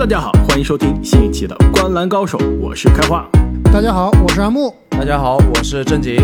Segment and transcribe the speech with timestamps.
[0.00, 3.28] 大家好，欢迎收听新一期的《观篮高手》，我是开花。
[3.64, 4.74] 大家好，我是阿木。
[4.88, 6.16] 大家好，我是正经。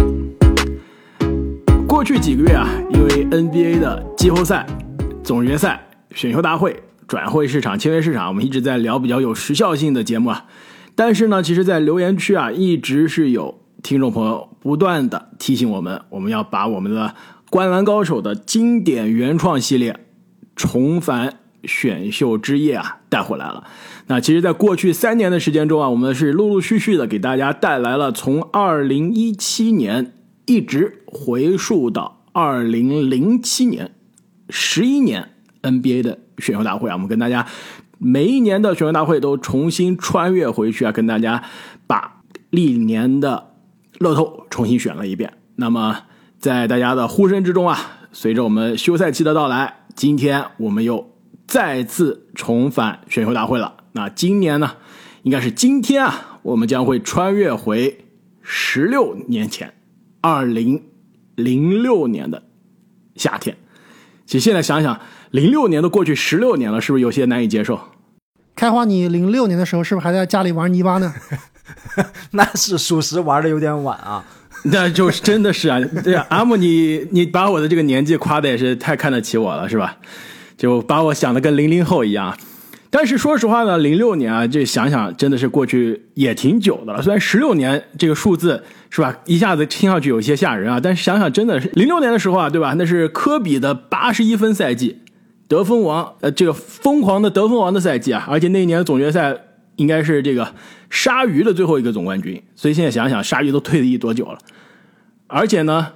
[1.86, 4.66] 过去几个月啊，因为 NBA 的季后赛、
[5.22, 5.78] 总决赛、
[6.14, 10.46] 选秀大会、转会市场、签约市场，我们一直在聊比较有时效性的节目啊。
[10.94, 17.08] 但是呢，其实，在留言区啊，一直是有听众朋友不断的提醒我们，我们要把我们的
[17.50, 20.00] 《观篮高手》的经典原创系列
[20.54, 23.64] 重返选秀之夜啊带回来了。
[24.06, 30.12] 那其实，在过去三年的时间中啊，我们是陆陆续续的给大家带来了从二零一七年
[30.46, 33.90] 一直回溯到二零零七年，
[34.48, 35.30] 十一年
[35.62, 37.46] NBA 的选秀大会啊，我们跟大家
[37.98, 41.42] 每一年的选秀大会都重新穿越回去啊，跟大家
[41.86, 43.54] 把历年的
[43.98, 45.32] 乐透重新选了一遍。
[45.56, 46.02] 那么，
[46.38, 47.78] 在大家的呼声之中啊，
[48.12, 51.10] 随着我们休赛期的到来，今天我们又
[51.46, 53.74] 再次重返选秀大会了。
[53.92, 54.76] 那今年呢，
[55.22, 58.04] 应该是今天啊，我们将会穿越回
[58.42, 59.74] 十六年前，
[60.20, 60.82] 二零
[61.34, 62.42] 零六年的
[63.14, 63.56] 夏天。
[64.26, 67.80] 其实现在想想，零六年都过去十六年了，是不是有些难以接受？
[68.54, 71.14] 开花，你零六年的时候是不是还在家里玩泥巴呢？
[72.32, 74.24] 那是属实玩的有点晚啊。
[74.64, 79.96] 那就是真的是啊，对啊，阿木，你你把我的这个年纪夸的也是太看得起我了，是吧？
[80.56, 82.36] 就把我想的跟零零后一样。
[82.88, 87.02] 但是说实话呢，零六年啊，这想想真的是过去也挺久的了。
[87.02, 92.74] 虽然十六年这个数字是吧，一下子听上去有些吓人啊，但是想想真的是零六年的时候啊，对吧？
[92.78, 95.00] 那是科比的八十一分赛季，
[95.46, 99.36] 得分王，呃，这个疯狂的得分王的赛季啊，而且那一年的总决赛
[99.74, 100.54] 应该是这个
[100.88, 102.40] 鲨鱼的最后一个总冠军。
[102.54, 104.38] 所以现在想想，鲨鱼都退役多久了？
[105.26, 105.94] 而且呢，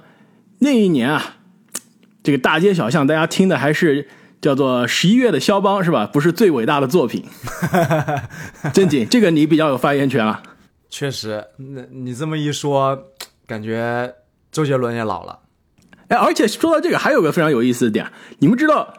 [0.59, 1.37] 那一年啊，
[2.21, 4.07] 这个大街小巷大家听的还是。
[4.41, 6.09] 叫做十一月的肖邦是吧？
[6.11, 7.23] 不是最伟大的作品。
[8.73, 10.41] 正经，这个你比较有发言权啊。
[10.89, 13.07] 确实，那你这么一说，
[13.45, 14.13] 感觉
[14.51, 15.39] 周杰伦也老了。
[16.07, 18.93] 哎，而且说到这个，还有个非常有意思的点，你们知道，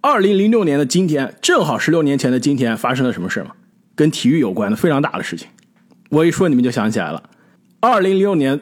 [0.00, 3.52] 二零零六年的今天，正好十六年前的今天发生了什么事吗？
[3.94, 5.48] 跟体育有关的非常大的事情。
[6.10, 7.22] 我一说你们就想起来了，
[7.80, 8.60] 二零零六年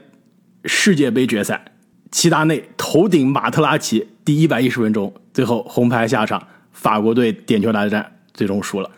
[0.65, 1.65] 世界杯决赛。
[2.11, 6.43] 齐达内头顶马特拉齐，第一百一十分钟，最后红牌下场，
[6.73, 8.91] 法国队点球大战最终输了。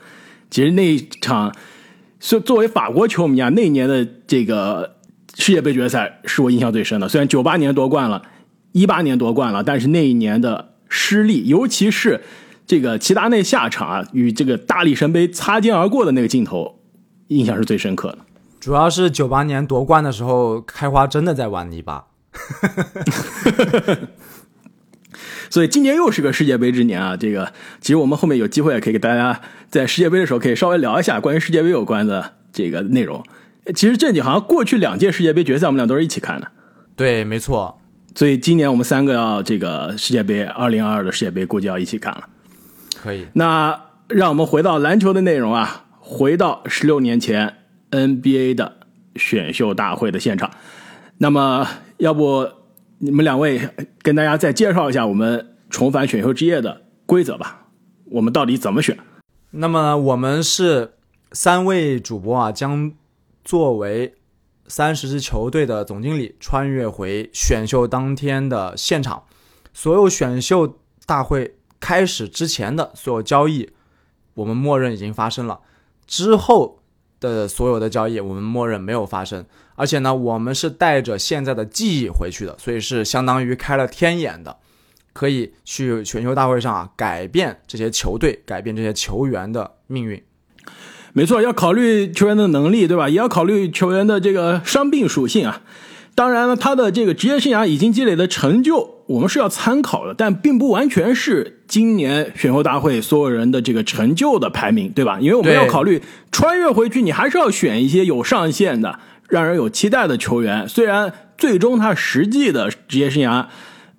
[0.50, 1.52] 其实那一场，
[2.20, 4.96] 作作为法国球迷啊，那年的这个
[5.34, 7.08] 世界杯决赛是我印象最深的。
[7.08, 8.22] 虽然九八年夺冠了，
[8.72, 12.22] 一八年夺冠了，但是那一年的失利，尤其是
[12.66, 16.78] 这个齐达内下场啊，与这个大力神杯擦肩而过的那个镜头，
[17.28, 18.18] 印象是最深刻的。
[18.60, 22.06] 主要是九八年夺冠的时候，开花真的在玩泥巴。
[25.50, 27.16] 所以今年又是个世界杯之年啊！
[27.16, 33.24] 这个其实我们后面有机会也可以给大家在世界杯的时候可以稍微聊一下关于世界杯有关的这个内容。
[33.74, 36.48] 其实正经好像过去两届世界杯决赛我们俩都是一起看的，
[36.94, 37.78] 对，没错。
[38.14, 42.28] 所以今年我们三个要这个世界杯二零二二的世界杯估计要一起看了。
[43.02, 43.26] 可以。
[43.34, 47.54] 那让我们回到篮球的内容啊，回到十六年前
[47.90, 48.76] NBA 的
[49.16, 50.50] 选秀大会的现场。
[51.18, 51.66] 那么。
[51.98, 52.46] 要不
[52.98, 53.60] 你们两位
[54.02, 57.66] 跟大家再介绍一下我们重返选秀之夜的规则吧？
[58.06, 58.98] 我们到底怎么选？
[59.50, 60.94] 那么我们是
[61.32, 62.92] 三位主播啊，将
[63.44, 64.14] 作为
[64.66, 69.24] 三十支球队的总经理，穿越回选秀当天的现场。
[69.74, 73.70] 所有选秀大会开始之前的所有交易，
[74.34, 75.60] 我们默认已经发生了。
[76.06, 76.80] 之后。
[77.18, 79.46] 的所有的交易，我们默认没有发生，
[79.76, 84.56] 而且呢，我们是带着现在的记忆回去的，所以是相当于开了天眼的，
[85.12, 90.22] 可以去选秀大会上啊改变这些球队，改变这些球员的命运。
[91.12, 93.08] 没错，要考虑球员的能力，对吧？
[93.08, 95.62] 也要考虑球员的这个伤病属性啊。
[96.14, 105.18] 当然了，他的这个职业生涯已经积累的成就，我们是要参考的，但并不完全是今年选秀大会所有人的这个成就的排名，对吧？
[105.20, 106.02] 因为我们要考虑
[106.32, 110.68] 穿越回去，你还是要选一些有上限的、让人有期待的球员。
[110.68, 113.46] 虽然最终他实际的职业生涯，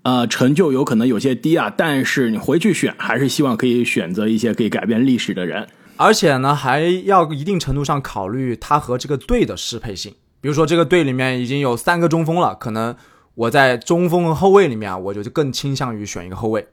[0.03, 10.13] 呃，成就有可能有些低啊，但是你回去选，还是希望可以选择一些可以改变历史的人，而且呢，还要一定程度上考虑他和这个队的适配性。
[10.39, 12.95] 比如说，这个队里面已经有三个中锋了，可能
[13.35, 16.65] 我在中锋和后卫里面啊，我就更倾向于选一个后卫。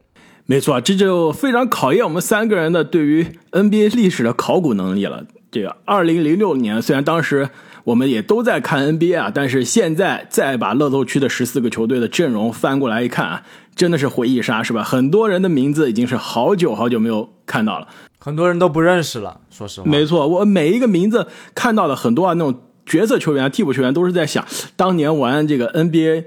[0.47, 5.25] 没错，这就非常考验我们三个人的对于 NBA 历史的考古能力了。
[5.51, 7.49] 这个二零零六年，虽然当时
[7.85, 13.43] 我们也都在看 NBA 啊，但是现在再把乐透区的十四个球队的阵容翻过来一看啊，
[13.75, 14.83] 真的是回忆杀，是吧？
[14.83, 17.89] 很多人的名字已经是好久好久没有看到了。
[18.19, 19.41] 很多人都不认识了。
[19.51, 24.45] 说实话，没错，我每一个名字看到的很多啊，那种角色球员、替补球员都是在想
[24.77, 26.25] 当年玩这个 NBA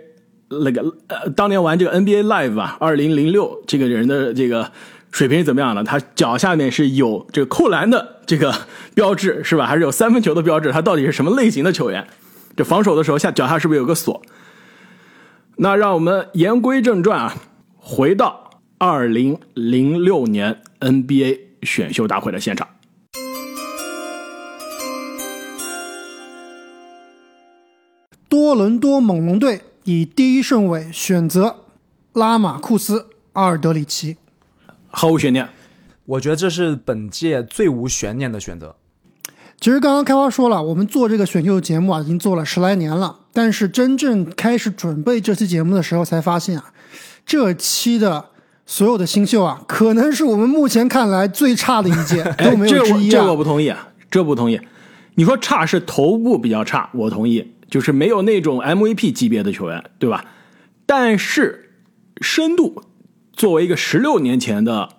[0.50, 4.72] 那个呃，当年玩这个 NBA Live 啊，二零零六这个人的这个
[5.12, 5.84] 水平怎么样的？
[5.84, 8.54] 他脚下面是有这个扣篮的这个
[8.94, 9.66] 标志是吧？
[9.66, 10.72] 还是有三分球的标志？
[10.72, 12.08] 他到底是什么类型的球员？
[12.56, 14.22] 这防守的时候下脚下是不是有个锁？
[15.58, 17.36] 那让我们言归正传啊，
[17.76, 22.68] 回到二零零六年 NBA 选秀大会的现场。
[28.30, 31.62] 多伦多猛龙队以第一顺位选择
[32.12, 33.00] 拉马库斯·
[33.32, 34.18] 阿尔德里奇。
[34.88, 35.48] 毫无悬念，
[36.04, 38.76] 我觉得这是本届最无悬念的选择。
[39.62, 43.20] 其实刚刚开花说了，我们做这个选秀节目啊，已经做了十来年了。
[43.32, 46.74] 但是真正开始准备这期节目的时候，才发现啊，
[47.26, 48.26] 这期的
[48.66, 53.36] 所有的新秀啊，可能是我们目前看来最差的一届，都没有之一这我啊。
[53.38, 54.60] 不同意啊，这不同意。
[55.16, 60.26] 你说差是头部比较差，我同意，就是没有那种 MVP 级别的球员，对吧？
[60.86, 61.72] 但是
[62.22, 62.82] 深度，
[63.34, 64.90] 作为一个十六年前的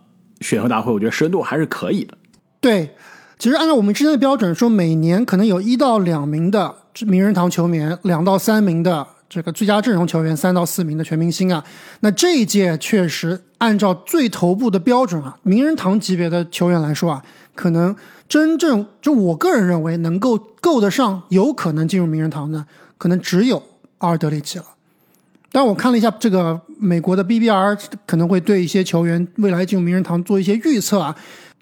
[0.41, 2.17] 选秀大会，我觉得深度还是可以的。
[2.61, 2.95] 对，
[3.39, 6.75] 其实按照我们之前的标准说，每年可能有一到两名的
[7.07, 11.63] 名人堂球员，两到三名的这个最佳阵容球员，三到四名的全明星啊。
[12.01, 17.23] 那这一届确实按照最头部的标准啊，名人堂级别的球员来说啊，
[17.55, 17.95] 可能
[18.27, 22.65] 真正就我个人认为能够够得上，有可能进入名人堂的，
[22.97, 23.63] 可能只有
[23.99, 24.65] 阿尔德里奇了。
[25.51, 31.17] 但我看了一下这个美国的 BBR 可能会对一些球员未来进入名人堂做一些预测啊，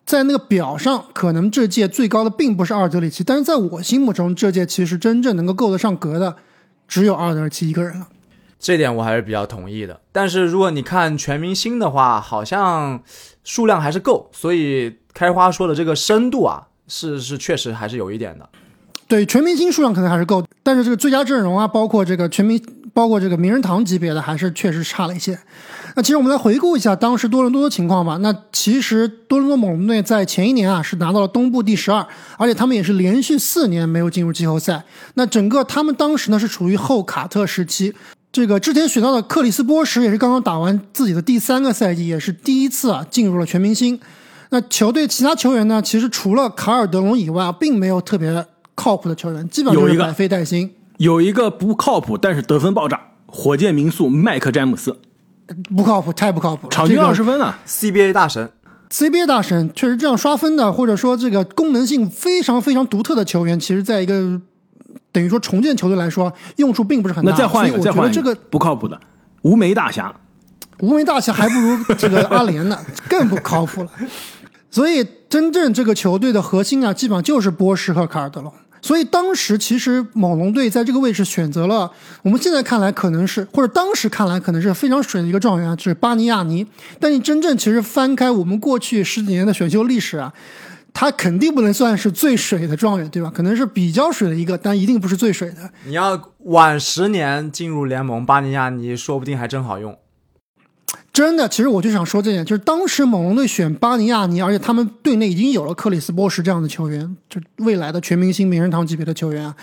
[0.05, 6.37] 在那个表上，可能这届最高的并不是阿尔德里奇，但是在我心目中，这届其实真正能够够得上格的，
[6.89, 8.09] 只有阿尔德里奇一个人了。
[8.59, 10.01] 这点我还是比较同意的。
[10.13, 13.03] 但是如果你看全明星的话，好像
[13.45, 18.49] 数量还是够，所以开花说的这个深度啊，是是确实还是有一点的。
[19.07, 22.61] 对，全明星数量可能还是够，但是这个最佳阵容啊，包括这个全明，
[22.93, 25.39] 包括这个名人堂级别的，还是确实差了一些。
[25.97, 28.19] 那其实我们来回顾一下当时多伦多的情况吧。
[28.19, 32.07] 那其实多伦多猛龙队在前一年啊是拿到了东部第十二，
[32.37, 34.85] 而且他们也是连续四年没有进入季后赛。
[35.15, 37.95] 那整个他们当时呢是处于后卡特时期。
[38.31, 43.99] 这个之前选到的克里斯波什也是刚刚打完自己的第三个赛季，也是第一次啊进入了全明星。
[44.51, 50.71] 那球队其他球员呢，其实除了卡尔德隆以外啊，并没有特别靠谱的球员，基本上就有一个是百废待兴。
[50.99, 54.99] 有一个不靠谱，但是得分爆炸，火箭名宿麦克詹姆斯，
[55.77, 56.71] 不靠谱，太不靠谱了。
[56.71, 58.51] 场均这个二十分啊！CBA 大神
[58.91, 64.41] ，CBA 大神确实这样刷分的，或者说这个功能性非常非常独特的球员，其实在一个
[65.13, 67.31] 等于说重建球队来说，用处并不是很大。
[67.31, 69.01] 那再换一个，所以我觉得这再换一个个不靠谱的
[69.43, 70.15] 无眉大侠，
[70.81, 72.79] 无眉大侠还不如这个阿联呢，
[73.09, 73.91] 更不靠谱了。
[74.71, 78.53] 所以真正这个球队的核心啊，基本上就是波什和卡尔德隆。
[78.87, 81.91] 所以当时其实猛龙队在这个位置选择了，
[82.23, 86.65] 我们现在看来可能是，或者当时看来可能是非常水的一个状元，就是巴尼亚尼。
[87.01, 90.33] 但你真正其实翻开我们过去十几年的选秀历史啊，
[90.95, 93.29] 他肯定不能算是最水的状元，对吧？
[93.35, 95.69] 可能是比较水的一个，但一定不是最水的。
[95.85, 99.99] 你要晚十年进入联盟，巴尼亚尼说不定还真好用。
[101.17, 109.57] 真的，其实我就想说这点，就是当时猛龙队选巴尼亚尼，而且他们队内已经有了克里斯波什这样的球员，就未来的全明星名人堂级别的球员啊。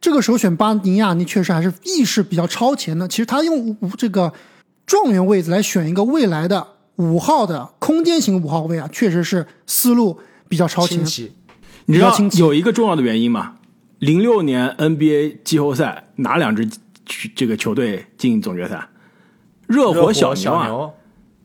[0.00, 3.06] 这个时候选巴尼亚尼确实还是意识比较超前的。
[3.06, 4.32] 其实他用这个
[4.84, 6.66] 状元位置来选一个未来的
[6.96, 10.18] 五号的空间型五号位啊，确实是思路
[10.48, 10.98] 比较超前。
[11.84, 13.54] 你知道有一个重要的原因吗？
[14.00, 16.68] 零六年 NBA 季后赛哪两支
[17.36, 18.88] 这个球队进总决赛？
[19.70, 20.66] 热火小牛啊！
[20.66, 20.94] 牛，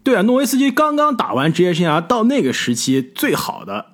[0.03, 3.85] 对啊，诺维斯基刚刚打完职业生涯，到那个时期最好的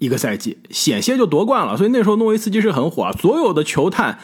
[0.00, 1.76] 一个赛季，险些就夺冠了。
[1.76, 4.18] 所以那时候诺维斯基是很火啊，所有的球探，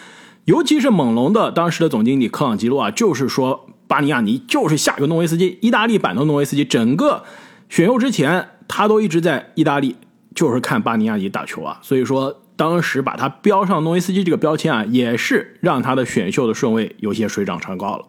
[0.46, 6.64] 尤其是猛龙的当时的总经理科朗吉洛啊，就是说巴尼亚尼就是下一个诺维斯基，意大利版的诺维斯基。
[6.64, 7.22] 整个
[7.68, 9.94] 选秀之前，他都一直在意大利，
[10.34, 11.78] 就是看巴尼亚尼打球啊。
[11.80, 18.04] 所以说，当时把他标上诺维斯基这个标签啊，也是让他的选秀的顺位有些水涨船高了。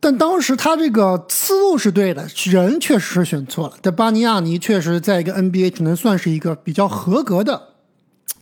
[0.00, 3.74] 但当时他这个思路是对的，人确实是选错了。
[3.82, 7.60] 但巴尼亚尼确实在一个 NBA 只能算是一个比较合格的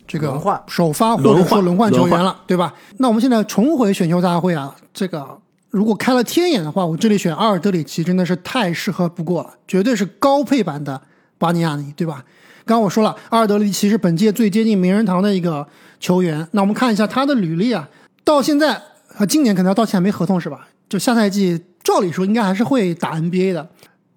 [0.07, 2.73] 这个首发或者说轮换球员了，对吧？
[2.97, 5.39] 那我们现在重回选秀大会啊，这个
[5.71, 11.01] 如果开了天眼的话，我这里选阿尔德里奇真的是太适合不过了，绝对是高配版的
[11.39, 12.23] 巴尼亚尼，对吧？
[12.65, 15.67] 刚刚我说了，阿尔德里奇是本届最接近名人堂的一个
[15.99, 16.47] 球员。
[16.51, 17.89] 那我们看一下他的履历啊，
[18.23, 18.75] 到现在
[19.17, 20.67] 啊，今年可能到现在没合同是吧？
[20.89, 23.69] 就下赛季照理说应该还是会打 NBA 的。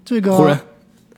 [0.05, 0.59] 这个湖人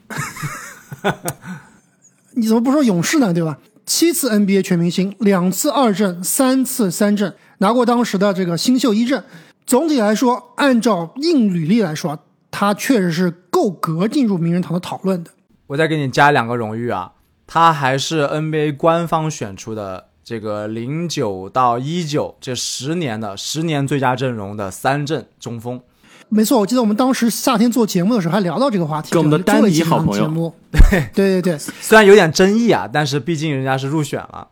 [2.35, 3.33] 你怎么不说勇士呢？
[3.33, 3.57] 对吧？
[3.85, 9.23] 七次 NBA 全明星，两次二阵，三次三阵，拿过当时的这个新秀一阵。
[9.65, 15.31] 总体来说，按照硬履历来说，他确实是够格进入名人堂的讨论的。
[15.67, 17.11] 我再给你加两个荣誉啊，
[17.45, 25.81] 他还是 NBA 官方选出的这个零九到一九这十年的十年最佳阵容的三阵中锋。
[26.29, 30.53] 没错，我记得我们当时夏天做节目的时候还聊到这个话题，跟我们的丹尼一好朋友。
[30.71, 34.47] 对，对对对，虽然有点争议啊，但是毕竟人家是入选了。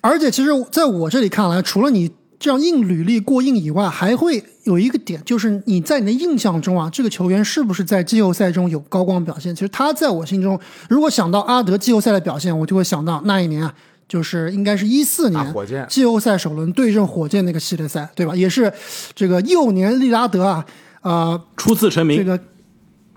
[0.00, 9.54] 而且其实在我这里看来，除了你这样硬履历过硬以外，还会有一个点，就是你在你的印象中啊，这个球员是不是在季后赛中有高光表现？
[9.54, 13.74] 其实他在我心中，如果想到阿德季后赛的表现，我就会想到那一年啊，
[14.08, 18.34] 就是应该是一四年火箭季后赛首轮对阵火箭那个系列赛，对吧？
[18.34, 18.72] 也是
[19.14, 20.64] 这个幼年利拉德啊，
[21.02, 22.38] 呃，初次成名，这个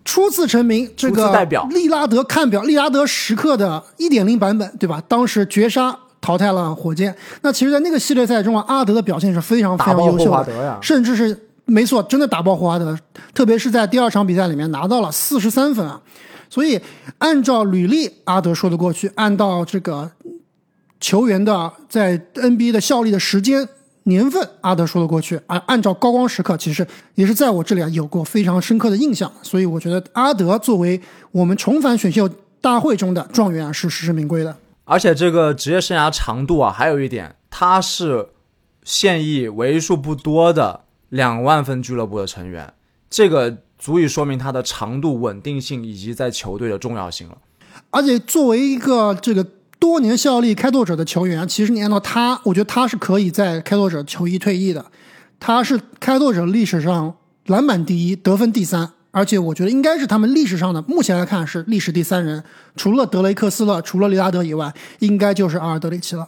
[0.05, 5.03] 初次成名，这个代表利拉德看表，利拉德时刻的一点零版本，对吧？
[5.07, 7.13] 当时绝杀淘汰了火箭。
[7.41, 12.97] 那其实，在那个系列赛中啊，阿德的表现是非常非常优秀的，华德呀甚至是没错，真的打爆霍华德，
[13.33, 16.01] 特别是在第二场比赛里面拿到了四十三分啊。
[16.49, 16.79] 所以，
[17.17, 20.09] 按照履历，阿德说得过去；按照这个
[20.99, 23.67] 球员的在 NBA 的效力的时间
[24.03, 25.39] 年份，阿德说得过去。
[25.47, 26.85] 而按照高光时刻，其实
[27.15, 29.31] 也是在我这里啊有过非常深刻的印象。
[29.41, 31.01] 所以我觉得阿德作为
[31.31, 32.29] 我们重返选秀
[32.61, 34.57] 大会中的状元啊，是实至名归的。
[34.85, 38.29] 而且这个职业生涯长度啊，还有一点，他是
[38.83, 42.73] 现役为数不多的两万分俱乐部的成员，
[43.09, 47.37] 这个足以说明他的长度、稳定性以及在球队的重要性了。
[47.89, 49.45] 而且作为一个这个
[49.87, 54.85] 多年效力开拓者的球员，其实你按照他，我觉得他是可以在开拓者球衣退役的。
[55.39, 57.15] 他是开拓者历史上
[57.45, 62.43] 篮板第一、得分第三，而且我觉得应该是他们历史上的，目前来看是历史第三人，
[62.75, 66.27] 除了德雷克斯勒、除了利拉德以外，应该就是阿尔德里奇了。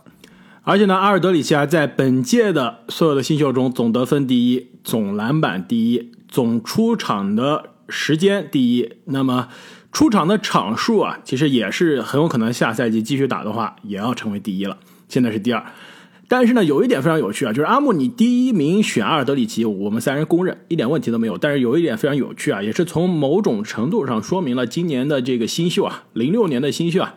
[0.64, 8.92] 而且呢，阿尔德里奇还在本届的所有的新秀中总得分第一、总篮板第一、总出场的时间第一。
[9.06, 9.48] 那么
[9.92, 14.78] 出场的场数啊，其实也是很有可能下赛季继续打的话，也要成为第一了。
[15.08, 15.64] 现在是第二。
[16.28, 21.36] 但是呢，有一点非常有趣啊，就是阿木，你第一名选阿尔德里奇，我们三人公认一点问题都没有。
[21.40, 27.16] 但是有一点非常有趣啊，也是从某种程度上说明了今年的这个新秀啊，零六年的新秀啊，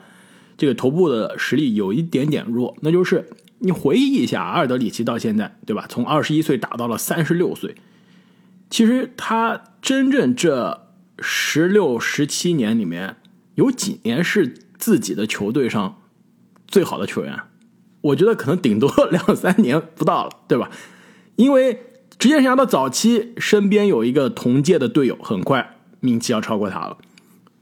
[0.56, 2.74] 这个头部的实力有一点点弱。
[2.80, 5.84] 那就是你回忆一下，阿尔德里奇到现在，对吧？
[5.90, 7.74] 从二十一岁打到了三十六岁，
[8.70, 10.86] 其实他真正这
[11.19, 13.16] 十六、十七年里面，
[13.54, 16.00] 有几年是自己的球队上
[16.66, 17.38] 最好的球员？
[18.00, 20.71] 我觉得可能顶多 两三年不到了，对吧？
[21.37, 21.83] 因为
[22.19, 26.99] 职业生涯的早期，身边有一个同届的队友，很快名气要超过他了。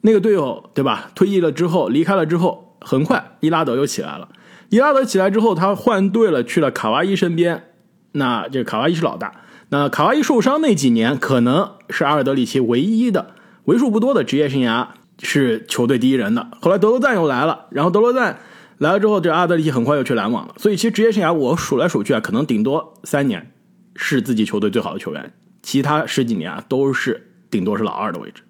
[0.02, 1.10] 那个队友，对吧？
[1.14, 4.28] 退役了之后，离开了之后，很快伊拉德又起来了。
[4.70, 7.64] 伊拉德起来之后，他换队了，去了卡哇伊身边。
[8.12, 9.42] 那这卡哇伊是老大。
[9.68, 13.34] 那卡哇伊受伤那几年，可能是阿尔德里奇唯一的、
[13.70, 14.88] 为数不多的职业生涯
[15.22, 16.48] 是球队第一人的。
[16.60, 18.40] 后来德罗赞又来了，然后德罗赞
[18.78, 20.54] 来了之后，这阿德里奇很快又去篮网了。
[20.58, 23.52] 所以其实职业生涯我数来数去啊，可能顶多三年
[23.94, 28.42] 是自己球队最好的球员，其他十几年啊都是顶多是老二的位置。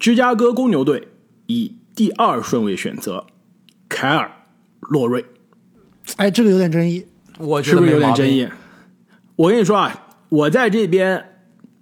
[0.00, 1.06] 芝加哥公牛队
[1.46, 3.24] 以第二顺位选择
[3.88, 4.26] 凯尔·
[4.80, 5.24] 洛瑞，
[6.16, 7.06] 哎，这个有点争议。
[7.38, 8.48] 我觉是不是有点争议？
[9.36, 11.24] 我跟你说啊，我在这边，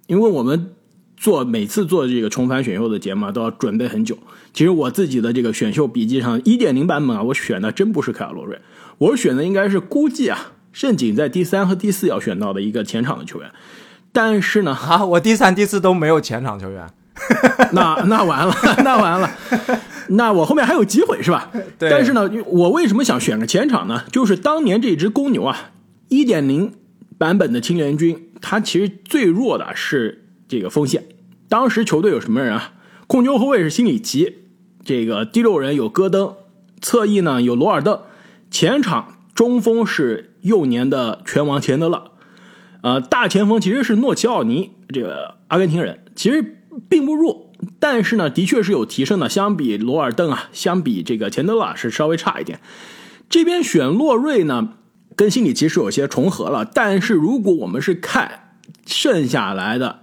[0.07, 0.73] 因为我们
[1.15, 4.17] 做每次做这个重返选秀的节目啊都要准备很久。
[4.53, 8.59] 其实我自己的这个选秀笔记上一点零版本啊，我选的真不是凯尔·洛瑞，
[8.97, 13.51] 我选的应该是估计啊，盛景在第三和第四要选到的一个前场的球员。
[14.11, 15.03] 但是呢，啊！
[15.03, 16.87] 我第三、第四都没有前场球员。
[17.73, 19.29] 那那完了，那完了，
[20.09, 21.49] 那我后面还有机会是吧？
[21.79, 24.03] 对但是呢，我为什么想选个前场呢？
[24.11, 25.71] 就是当年这支公牛啊，
[26.09, 26.73] 一点零
[27.17, 31.05] 版本的青联军，他其实最弱的是这个锋线。
[31.47, 32.73] 当时球队有什么人啊？
[33.07, 34.37] 控球后卫是辛里奇，
[34.83, 36.33] 这个第六人有戈登，
[36.81, 37.99] 侧翼呢有罗尔邓，
[38.49, 42.11] 前场中锋是幼年的拳王钱德勒，
[42.81, 49.29] 呃，大前锋其实是诺齐奥尼，这个阿根廷人，其实并不弱，但是呢，的确是有提升的。
[49.29, 52.59] 相比罗尔邓啊，相比这个钱德勒是稍微差一点。
[53.29, 54.73] 这边选洛瑞呢，
[55.15, 58.55] 跟心里其实有些重合了，但是如果我们是看
[58.85, 60.01] 剩下来的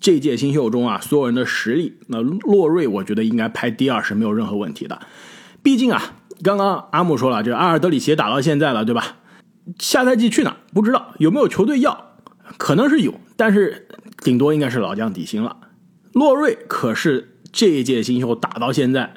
[0.00, 5.00] 这届新秀中啊，所有人的实力，那洛瑞我觉得应该排第二是没有任何问题的。
[5.62, 9.16] 毕竟啊，刚刚阿姆说了，这阿尔德里奇打到现在了，对吧？
[9.78, 12.14] 下赛季去哪不知道，有没有球队要？
[12.56, 13.88] 可能是有，但是
[14.22, 15.56] 顶多应该是老将底薪了。
[16.12, 19.14] 洛瑞可是这一届新秀打到现在，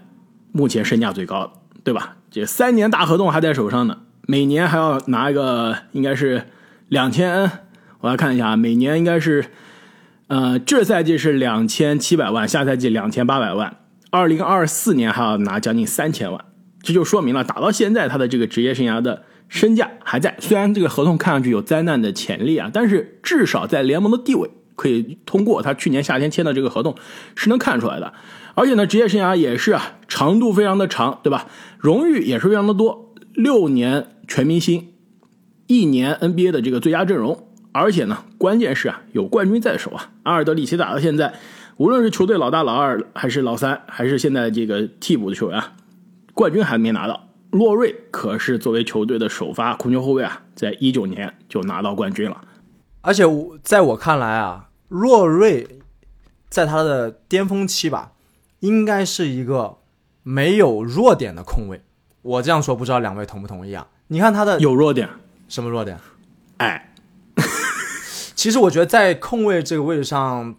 [0.52, 1.52] 目前身价最高的，
[1.84, 2.18] 对吧？
[2.30, 6.44] 这三年大合同还在手上呢，每年还要拿一个应该是
[6.88, 7.52] 两千，
[8.00, 9.46] 我来看一下，每年应该是，
[10.28, 13.78] 呃，这赛季是两千七百万，下赛季两千八百万，
[14.10, 16.46] 二零二四年还要拿将近三千万，
[16.82, 20.38] 这就说明了打到现在他的这个职业生涯的身价还在。
[20.40, 26.96] 虽然这个合同看上去有灾难的潜力啊，但是至少在联盟的地位可以通过他去年夏天签的这个合同
[27.36, 28.14] 是能看出来的。
[28.54, 31.48] 而且呢，职业生涯也是啊，长度非常的长，对吧？
[31.78, 34.94] 荣誉也是非常的多，六年全明星，
[35.68, 40.12] 一年 NBA 的这个最佳阵容，而且呢，关键是啊，有冠军在手啊。
[40.24, 41.34] 阿尔德里奇打到现在，
[41.78, 45.74] 无论是球队老大、老二，还是老三，还是现在这个替补的球员啊，
[46.34, 47.30] 冠军还没拿到。
[47.52, 52.42] 洛瑞可是作为球队的首发控球后卫啊，在一九年就拿到冠军了。
[53.02, 55.68] 而且我在我看来啊，洛瑞
[56.50, 58.14] 在他的巅峰期吧。
[58.62, 59.78] 应该是一个
[60.22, 61.82] 没有弱点的控卫，
[62.22, 63.88] 我这样说不知道两位同不同意啊？
[64.08, 65.10] 你看他的有弱点，
[65.48, 65.98] 什么弱点？
[66.58, 66.94] 哎，
[68.36, 70.56] 其实我觉得在控卫这个位置上，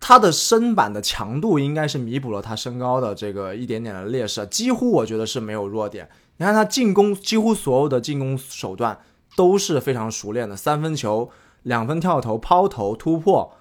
[0.00, 6.08] 他的身板的强度应该是弥补了他身高的这个一点点的劣势，几乎我觉得是没有弱点。
[6.38, 8.98] 你看他进攻，几乎所有的进攻手段
[9.36, 11.30] 都是非常熟练的，三分球、
[11.64, 13.52] 两分跳投、抛投、突破，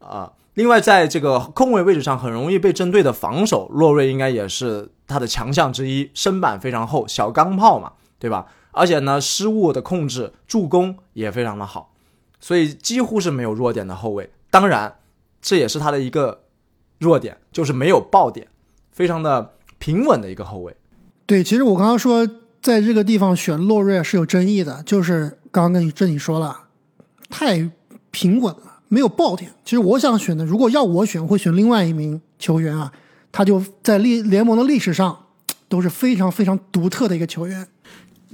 [0.00, 0.32] 啊。
[0.56, 6.10] 另外，在这个控卫位置上很容易被针对的防守，洛瑞应该也是他的强项之一。
[6.14, 8.46] 身板非常厚，小钢炮嘛，对吧？
[8.72, 11.92] 而且呢，失误的控制、助攻也非常的好，
[12.40, 14.30] 所以几乎是没有弱点的后卫。
[14.50, 14.96] 当然，
[15.42, 16.44] 这也是他的一个
[17.00, 18.48] 弱点，就是没有爆点，
[18.90, 20.74] 非常的平稳的一个后卫。
[21.26, 22.26] 对，其实我刚刚说
[22.62, 26.62] 在这个地方选洛瑞是有争议的，就是刚刚跟这里说了，
[27.28, 27.70] 太
[28.10, 28.75] 平稳了。
[28.88, 29.50] 没有爆点。
[29.64, 32.92] 其实我想选的，如果要我选，会选另外一名球员啊，
[33.32, 35.24] 他就在历联盟的历史上
[35.68, 37.66] 都是非常非常独特的一个球员。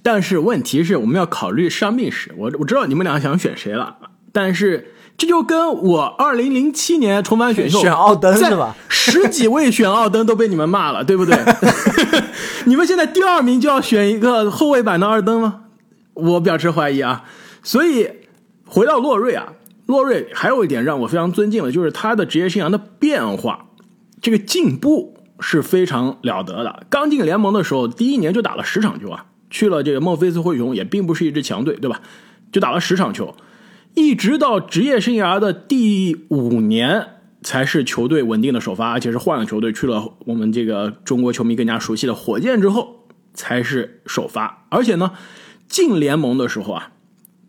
[0.02, 2.34] 但是问题是，我们要考虑伤病史。
[2.36, 3.96] 我我知道你们俩想选谁了，
[4.32, 8.76] 但是这就跟我二零零七年重返选秀选奥登是吧？
[8.88, 11.38] 十几位选奥登都被你们骂了， 对不对？
[12.66, 15.60] 你们现在第二名就要选一个后卫版的二登吗？
[16.14, 17.24] 我表示怀疑啊。
[17.62, 18.10] 所以
[18.66, 19.52] 回到洛瑞啊。
[19.92, 23.66] 洛瑞还有一点让我非常尊敬的，就是他的职业生涯的变化，
[24.22, 26.87] 这个进步是非常了得的。
[26.88, 32.00] 刚进联盟的时候，第一年就打了十场球啊，去了这个孟菲斯灰熊，也并不是一支强队，对吧？
[32.50, 33.37] 就打了十场球，
[33.92, 37.09] 一直到职业生涯的第五年
[37.42, 44.64] 才是球队稳定的首发，而且是换了球队去了我们这个中国球迷更加熟悉的火箭之后才是首发。
[44.70, 45.12] 而且呢，
[45.68, 46.92] 进联盟的时候啊。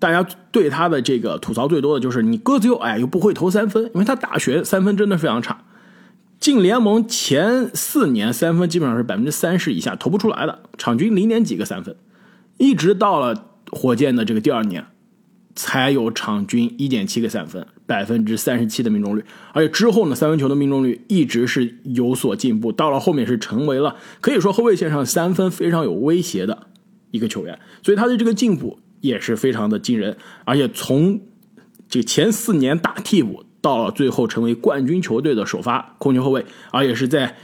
[0.03, 5.63] 大家对他的这个吐槽最多的就是你个子又矮又不会投三分，因为他大学三分真的非常差。
[6.41, 11.95] 进联盟前四年三分基本上是百分之三十以下投不出来的，场均零点几个三分，
[12.57, 14.85] 一直到了火箭的这个第二年，
[15.55, 19.23] 才有场均一点七个三分，百分之三十七的命中率。
[19.53, 26.67] 而且之后呢，三分球的命中率一直是有所进步，到了后面是成为了可以说后卫线上三分非常有威胁的
[27.11, 28.79] 一个球员，所以他的这个进步。
[29.03, 31.19] 也是非常的惊人，而且从
[31.89, 37.35] 这前四年打替补，到了最后成为冠军球队的首发控球后卫，而且是在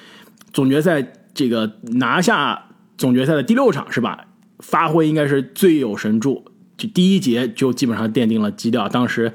[0.54, 4.28] 总决赛这个拿下总决赛的第六场是吧？
[4.60, 6.46] 发挥应该是最有神助，
[6.78, 8.88] 就第一节就基本上奠定了基调。
[8.88, 9.34] 当时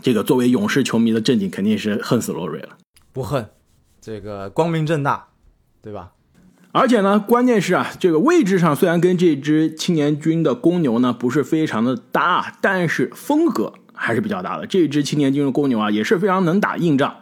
[0.00, 2.70] 这个作为勇士球迷的正经肯定是恨死洛瑞了，
[3.12, 3.48] 不恨，
[4.00, 5.28] 这个光明正大，
[5.80, 6.10] 对吧？
[6.72, 14.66] 而且呢，关键是啊，这个位置上虽然跟这支青年军的公牛呢不是非常的搭，但是风格还是比较搭的。
[14.66, 17.14] 这支青年军的公牛啊也是非常能打硬仗，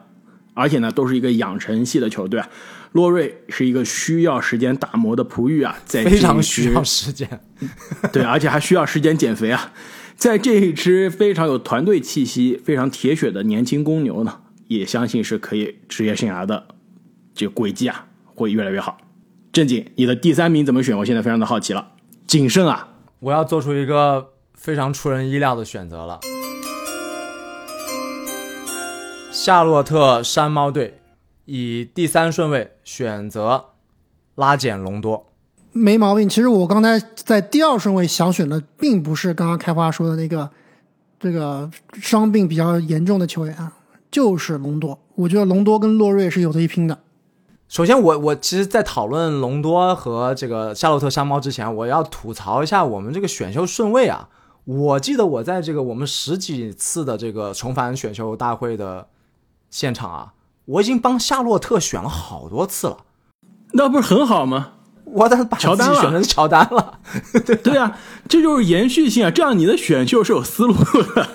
[0.54, 2.40] 而且呢都是一个养成系的球队。
[2.40, 2.48] 啊
[2.92, 7.40] 洛瑞是一个需要时间打磨的璞玉啊，在非常需要时间，
[8.12, 9.72] 对，而且还需要时间减肥啊。
[10.16, 16.66] 在这一支非常有团队气息、非常铁血的年轻公牛呢，也相信是可以职业生涯的
[17.32, 18.98] 这个轨迹啊会越来越好。
[19.52, 20.96] 正经，你的第三名怎么选？
[20.96, 21.92] 我现在非常的好奇了。
[22.26, 22.88] 谨慎啊！
[23.18, 26.20] 我要做出一个非常出人意料的选择了。
[29.32, 31.00] 夏洛特山猫队
[31.46, 33.64] 以第三顺位选择
[34.36, 35.26] 拉简隆多，
[35.72, 36.28] 没毛病。
[36.28, 40.48] 其实我刚才在第二顺位想选的，并不是刚刚开花说的那个
[41.18, 41.68] 这个
[42.00, 43.72] 伤病比较严重的球员啊，
[44.12, 44.96] 就是隆多。
[45.16, 46.96] 我觉得隆多跟洛瑞是有的一拼的。
[47.70, 54.28] 首先，我我其实，在讨论隆多和这个夏洛特山猫之前，我要吐槽一下我们这个选秀顺位啊。
[54.64, 59.06] 我记得我在这个我们十几次的这个重返选秀大会的
[59.70, 60.32] 现场啊，
[60.64, 62.96] 我已经帮夏洛特选了好多次了，
[63.74, 64.72] 那不是很好吗？
[65.04, 66.98] 我但是把 乔丹了自己选成乔丹了。
[67.62, 67.96] 对啊，
[68.28, 71.28] 这就是延续性啊，这样你的选秀是有思路的。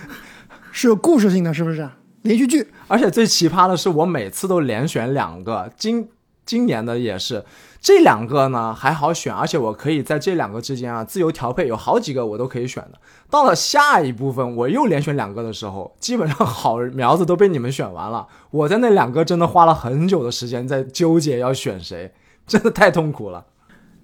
[0.72, 1.90] 是有故事性的，是不是？
[2.24, 6.08] 连续剧而且最奇葩的是，我每次都连选两个，今
[6.46, 7.44] 今年的也是
[7.82, 12.98] 这两个呢还好选，而且我可以在这两个之间啊自由调配，有好几个我都可以选的。
[13.28, 22.12] 到了下一部分，我又连选两个的时候，基本上好苗子都被你们选完了，我在那两个真的花了很久的时间在纠结要选谁，
[22.46, 23.44] 真的太痛苦了。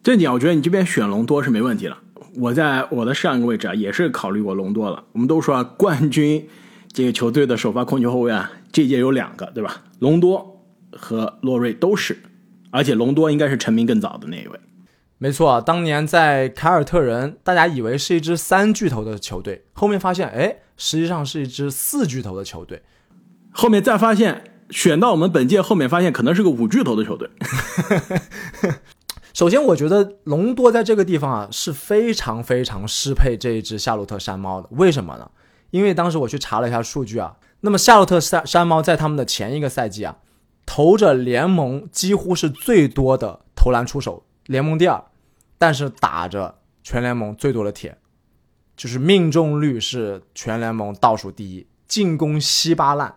[0.03, 1.97] 正经，我觉得你这边选隆多是没问题了。
[2.37, 5.05] 我在我的上一个位置啊，也是考虑过隆多了。
[5.13, 6.47] 我们都说啊，冠军
[6.93, 9.85] 这个球队的首发控球后卫啊，这届有两个，对吧？
[10.01, 12.19] 隆多和洛瑞都是，
[12.71, 14.59] 而且隆多应该是成名更早的那一位。
[15.19, 22.83] 没错，当年在凯尔特人，大家以为是一支三巨头的球队，后面发现，哎，实际上是一支四巨头的球队。
[23.53, 27.29] 后面再发现，选到我们本届后面发现，可能是个五巨头的球队。
[29.33, 34.69] 首先，我觉得隆多在这个地方啊是非常非常适配这一只夏洛特山猫的。
[34.73, 35.31] 为什么呢？
[35.71, 40.17] 因为当时我去查了一下数据啊，那么夏洛特山山猫在他们的前一个赛季啊，
[40.67, 45.05] 投着联盟几乎是最多的投篮出手，联盟第二，
[45.59, 47.99] 但是打着全联盟最多的铁，
[48.77, 53.15] 就是命中率是全联盟倒数第一，进攻稀巴烂，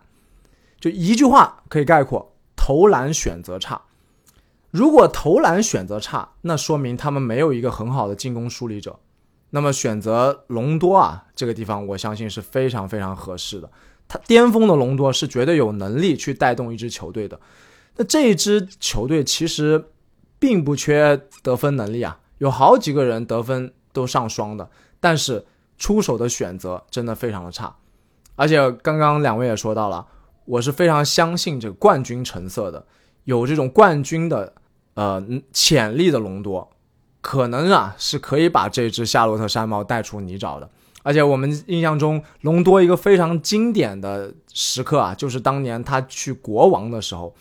[0.78, 3.82] 就一句话可以概括：投篮选择差。
[4.70, 8.98] 如果投篮选择差，那说明他们没有一个很好的进攻梳理者。
[9.54, 13.70] 那么选择隆多啊，这个地方我相信是非常非常合适的。
[14.08, 17.38] 他巅峰的隆多是绝对有能力去带动一支球队的。
[17.94, 19.84] 那这一支球队其实
[20.40, 25.46] 并不缺得分能力啊，有好几个人得分都上双的，但是
[25.78, 27.76] 出手的选择真的非常的差。
[28.34, 30.04] 而且刚刚两位也说到了，
[30.46, 32.84] 我是非常相信这个冠军成色的，
[33.22, 34.54] 有这种冠军的。
[34.96, 35.20] 呃，
[35.52, 36.70] 潜力的隆多，
[37.24, 40.68] 可能啊是可以把这只夏洛特山猫带出泥沼的。
[41.02, 47.34] 而且我们印象中，隆多一个非常经典的时刻啊，就是当年他去国王的时候，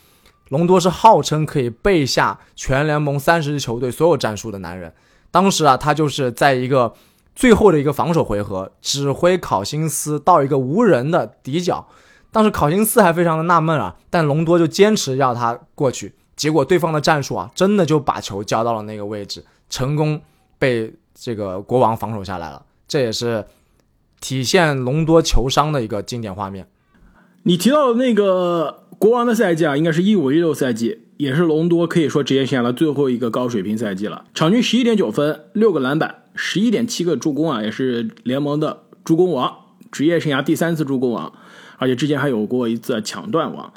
[0.47, 4.93] 隆多是号称可以背下全联盟三十支球队所有战术的男人。
[5.31, 6.93] 当时啊，他就是在一个
[7.35, 11.85] 最后的一个防守回合，指挥考辛斯到一个无人的底角，
[12.31, 16.15] 当时考辛斯还非常的纳闷啊，但隆多就坚持要他过去。
[16.35, 20.21] 结果对方的战术啊，真的就把球交到了那个位置，成功
[20.57, 22.65] 被这个国王防守下来了。
[22.87, 23.45] 这也是
[24.19, 26.67] 体现隆多球商的一个经典画面。
[27.43, 34.25] 你提到的那个国王的赛季啊，应该是一五一六赛季，也是隆多可以说职业生涯的最后一个高水平赛季了。
[34.33, 39.53] 场均十一点九分，六个篮板，十一点七个助攻啊，也是联盟的助攻王，
[39.91, 41.33] 职业生涯第三次助攻王，
[41.77, 43.73] 而且之前还有过一次抢断王。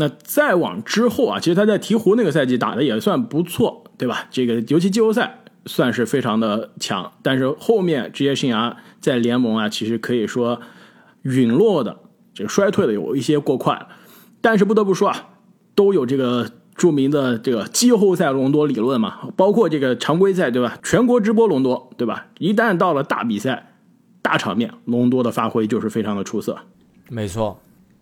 [0.00, 4.26] 那再往之后啊，其实他在鹈鹕那个赛季打的也算不错，对吧？
[4.30, 10.60] 这个尤其季后赛算是非常的强，但是后面职业生涯在联盟啊，其实可以说
[11.22, 11.98] 陨落的
[12.32, 13.88] 这个衰退的有一些过快。
[14.40, 15.30] 但是不得不说啊，
[15.74, 20.78] 都有这个著名的这个季后赛隆多理论嘛，包括这个常规赛，对吧？
[20.80, 22.28] 全国直播隆多，对吧？
[22.38, 23.72] 一旦到了大比赛、
[24.22, 26.56] 大场面，隆多的发挥就是非常的出色。
[27.08, 27.58] 没错。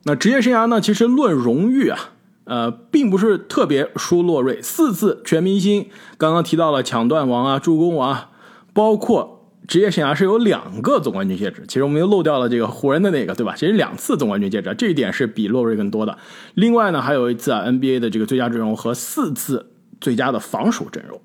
[0.09, 0.81] 那职业生涯呢？
[0.81, 1.99] 其实论荣誉啊，
[2.45, 5.89] 呃，并不是特别输洛瑞，四次全明星。
[6.17, 8.29] 刚刚提到了抢断王啊、助攻王，
[8.73, 11.65] 包括职业生涯是有两个总冠军戒指。
[11.67, 13.55] 其实我们又漏掉了这个湖人的那个，对吧？
[13.57, 16.17] 其实两次总冠军戒指，这一点是比洛瑞更多的。
[16.55, 21.21] 另外呢，还有一次啊 NBA 的这个最佳阵容和四次最佳的防守阵容。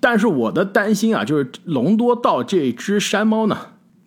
[0.00, 3.58] 但是我的担心啊，就是隆多到这只山猫呢，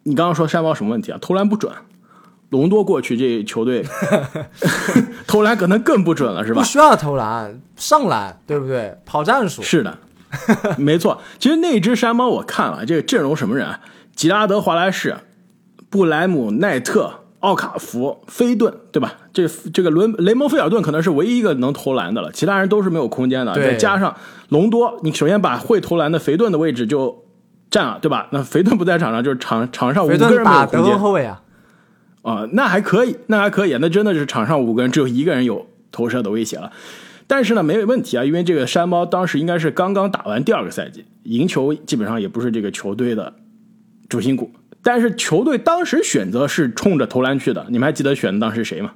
[0.03, 1.17] 你刚刚说山猫什么问题啊？
[1.21, 1.69] 投篮不准。
[2.53, 3.83] 隆多过去，这球队
[5.25, 6.61] 投篮可能更不准了，是吧？
[6.61, 8.95] 不需要投篮，上篮，对不对？
[9.05, 9.97] 跑战术是的，
[10.77, 11.19] 没错。
[11.39, 13.79] 其实那只山猫我看了，这个阵容什么人啊？
[14.15, 15.15] 吉拉德·华莱士、
[15.89, 19.13] 布莱姆、奈特、奥卡福、菲顿，对吧？
[19.33, 23.55] 这这个伦雷蒙·菲尔顿可能是唯一一个能投篮的了，其他人都是没有空间的。
[23.55, 24.15] 再加上
[24.49, 27.25] 隆多，你首先把会投篮的肥顿的位置就
[27.71, 28.27] 占了，对吧？
[28.29, 30.99] 那肥顿不在场上，就是场场上五个人没有空间。
[30.99, 31.41] 后卫啊。
[32.23, 36.71] 啊，那还可以，那还可以，那真的是场上五个人只有一个人有投射的威胁了。
[37.27, 43.33] 但是呢，没有问题啊，因为这个山猫当时应该是刚刚打完第二个赛季，赢球基本上也不是这个球队的
[44.09, 44.51] 主心骨。
[44.81, 48.91] 但是球队当时选择是冲着投篮去的，你们还记得选的当时谁吗？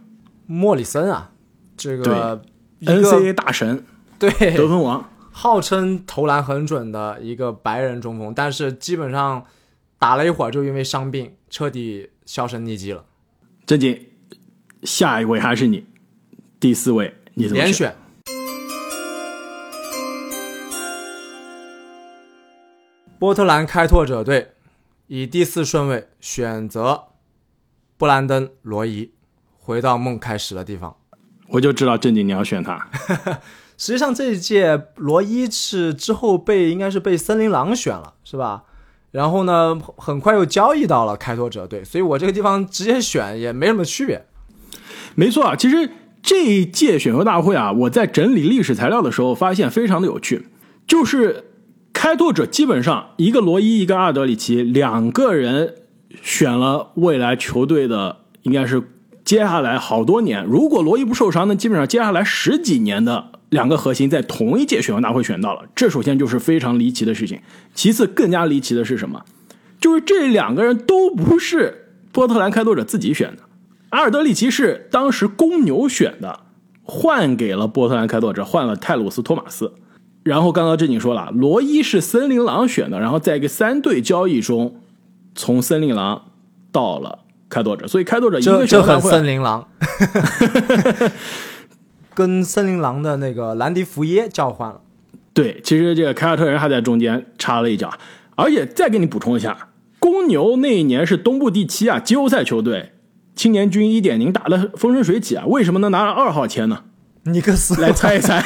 [0.46, 1.32] 莫里森啊，
[1.78, 2.42] 这个
[2.82, 3.84] NCAA 大神，
[4.20, 9.44] 对得分王，号称投篮很准的一个白人中锋，但是基本上
[9.98, 13.06] 打了一会儿就因为伤病彻底销声匿迹了。
[13.67, 14.08] 正经，
[14.84, 15.86] 下一位还是你，
[16.58, 17.93] 第四位你怎么连选？
[23.19, 24.53] 波特兰开拓者队
[25.08, 27.10] 以第四顺位选择
[27.97, 29.12] 布兰登·罗伊，
[29.58, 30.95] 回到梦开始的地方。
[31.49, 32.89] 我就知道正经你要选他。
[33.77, 38.63] 实际上这一届罗伊是之后被应该是被森林狼选了，是吧？
[39.12, 44.26] 然后呢，很快又交易到了开拓者队，所以我这个地方直接选也没什么区别。
[45.15, 45.89] 没错啊，其实
[46.22, 50.48] 这一届选秀大会啊，我在整理历史材料的时候发现非常的有趣，
[50.86, 51.46] 就是
[51.93, 55.76] 开拓者基本上一个罗伊，一个阿尔德里奇，两个人
[56.22, 58.84] 选了未来球队的应该是
[59.24, 67.40] 接下来好多年，如果罗伊不受伤，那基本上接下来十几年的两个核心在同一届选秀大会选到了，这首先就是非常离奇的事情。
[67.74, 69.24] 其次，更加离奇的是什么？
[69.80, 73.44] 就是这两个人都不是波特兰开拓者自己选的。
[73.90, 76.42] 阿尔德里奇是当时公牛选的，
[76.84, 79.74] 换给了波特兰开拓者，换了泰鲁斯·托马斯。
[80.24, 84.82] 然后刚刚正经说了，罗伊是森林狼选的，然后在一个三队交易中，
[85.36, 86.32] 从森林狼
[86.74, 89.66] 到了开拓者，所以开拓者一个选秀大会森林狼，
[92.17, 94.82] 跟森林狼的那个兰迪福耶交换了。
[95.36, 97.93] 对，其实这个凯尔特人还在中间插了一脚，
[98.36, 102.93] 而且再给你补充一下，公牛那一年是东部第七啊，季后赛球队，
[103.36, 106.86] 青年军一点零打的风生水起啊，为什么能拿了二号签呢？
[107.25, 108.43] 尼克斯来猜一猜，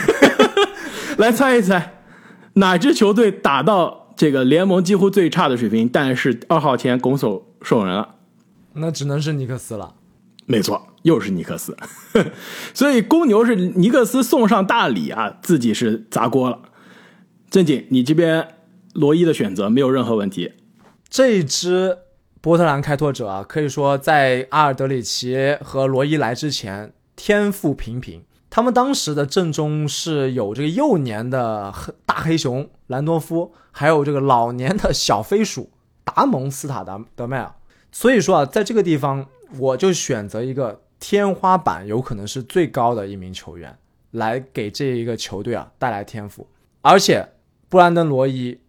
[1.18, 1.94] 来猜一猜，
[2.56, 8.16] 哪支球队打到这个联盟几乎最差的水平，但是二号签拱手送人了？
[8.74, 9.94] 那只能是尼克斯了。
[10.46, 11.76] 没错，又是尼克斯。
[12.74, 16.60] 所以公牛是尼克斯送上大礼啊，自己是砸锅了。
[17.50, 18.48] 正经，你这边
[18.94, 20.54] 罗伊的选择没有任何问题。
[21.10, 21.98] 这一支
[22.40, 28.24] 波特兰开拓者啊，可以说在阿尔德里奇和罗伊来之前，天赋平平。
[28.50, 31.74] 他们当时的阵中是有这个幼年的
[32.06, 35.70] 大黑熊兰多夫，还有这个老年的小飞鼠
[36.04, 37.54] 达蒙斯塔达德迈尔。
[37.94, 39.26] 所以说啊，在这个地方，
[39.58, 43.76] 我就选择一个天花板有可能是最高的一名球员，
[44.12, 46.48] 来给这一个球队啊带来天赋。
[46.82, 47.28] 而且
[47.68, 48.60] 布兰登·罗伊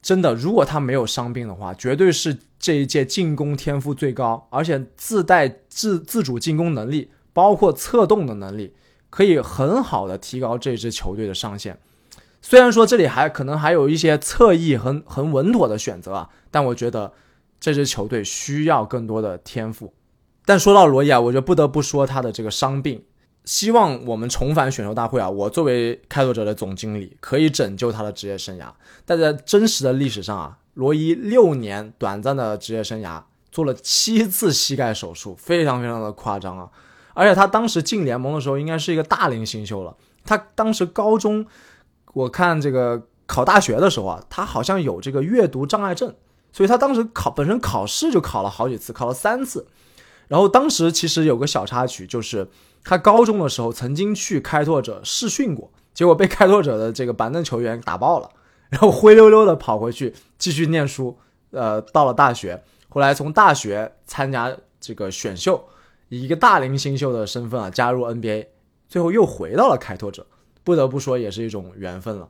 [0.00, 8.74] 真的，如果他没有伤病的话，绝对是这一届进攻天赋最高，而且自带自自主进攻能力，包括策动的能力，
[9.10, 11.78] 可以很好的提高这支球队的上限。
[12.40, 17.12] 虽然说这里还可能还有一些侧翼很很稳妥的选择啊，但我觉得
[17.60, 19.92] 这支球队需要更多的天赋。
[20.46, 23.04] 但说到罗伊啊，我就不得不说他的这个伤病。
[23.44, 25.30] 希望我们重返选秀大会啊！
[25.30, 28.66] 我作为开拓者的总经理，可以拯救他的职业生涯。
[29.04, 36.68] 但在真实的历史上啊，罗伊六年短暂的职业生涯做了七次膝盖手术，非常非常的夸张啊！
[37.14, 39.96] 而且他当时进联盟的时候，应该是一个大龄新秀了。
[40.24, 41.46] 他当时高中，
[42.14, 46.12] 我看这个考大学的时候啊，他好像有这个阅读障碍症，
[46.52, 49.68] 所以他当时考本身考试就考了好几次，考了三次。
[50.28, 52.48] 然后当时其实有个小插曲，就是
[52.84, 58.30] 他高中的时候曾经去开拓者试训过，结果被开拓者的这个板凳球员打爆了，
[58.70, 61.16] 然后灰溜溜的跑回去继续念书。
[61.52, 65.64] 呃，到了大学，后来从大学参加这个选秀，
[66.08, 68.48] 以一个大龄新秀的身份啊加入 NBA，
[68.88, 70.26] 最后又回到了开拓者。
[70.64, 72.28] 不得不说，也是一种缘分了。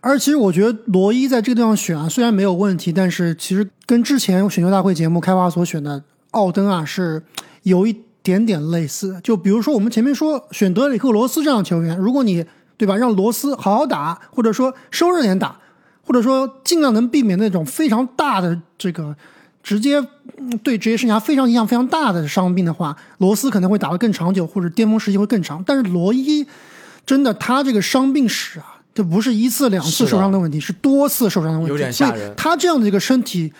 [0.00, 7.22] 而其实我觉得罗伊在这个地方选啊，虽然没有问题，但是其实跟之前选秀大会节目开发所选的奥登啊是
[7.62, 9.18] 有一点点类似。
[9.22, 12.44] 就比如说我们前面说选德里克罗斯这样的球员，如果你
[12.76, 15.56] 对吧让罗斯好好打，或者说收着点打，
[16.02, 19.16] 或者说尽量能避免那种非常大的这个
[19.62, 19.98] 直接
[20.36, 25.62] 嗯对职业生涯非常影响非常大的伤病的话，罗斯可能会打得更长久，或者巅峰时期会更长。
[25.64, 26.46] 但是罗伊
[27.06, 33.52] 真的他这个伤病史啊，这不是一次两次受伤的问题，是多次受伤的问题，有点吓人他这样的一个身体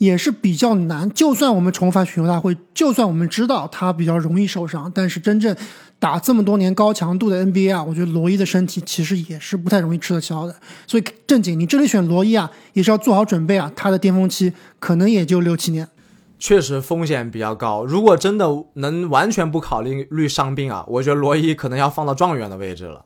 [0.00, 1.08] 也是比较难。
[1.10, 5.54] 就算我们重返选秀大会，就算我们知道他比较容易受伤，但是真正
[5.98, 10.56] 打这么多年高强度的 NBA 啊，我觉得罗伊的身体其实也是不太容易吃得消的。
[10.86, 15.86] 所以正经，你这里选罗伊啊，也是要做好准备啊，他的巅峰期可能也就六七年。
[16.38, 17.84] 确实风险比较高。
[17.84, 23.04] 如果真的能完全不考虑虑伤病啊，我觉得罗伊可能要放到状元的位置了。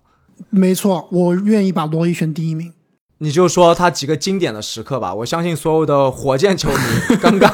[0.50, 2.72] 没错，我愿意把罗伊选第一名。
[3.18, 7.52] 你就说他几个经典的时刻吧，我相信所有的火箭球迷 刚刚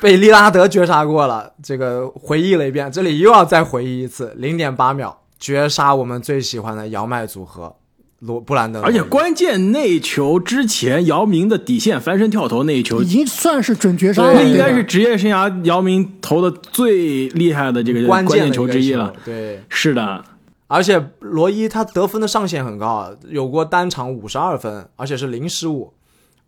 [0.00, 7.76] 被利拉德绝杀过了，这个回忆了一遍，这里又要再回忆一次，零点八秒绝杀我们最喜欢的姚麦组合
[8.20, 14.34] 罗布兰德，而且关键那一球之前，姚明的底线翻身跳投那一球已，经算是准绝杀了。
[14.34, 19.12] 那应该是职业生涯姚明投的最厉害的这个关键球之一了。
[19.24, 20.24] 对，是的，
[20.66, 25.92] 而且罗伊他得分的上限很高啊，有过单场五十二分，而且是零失误，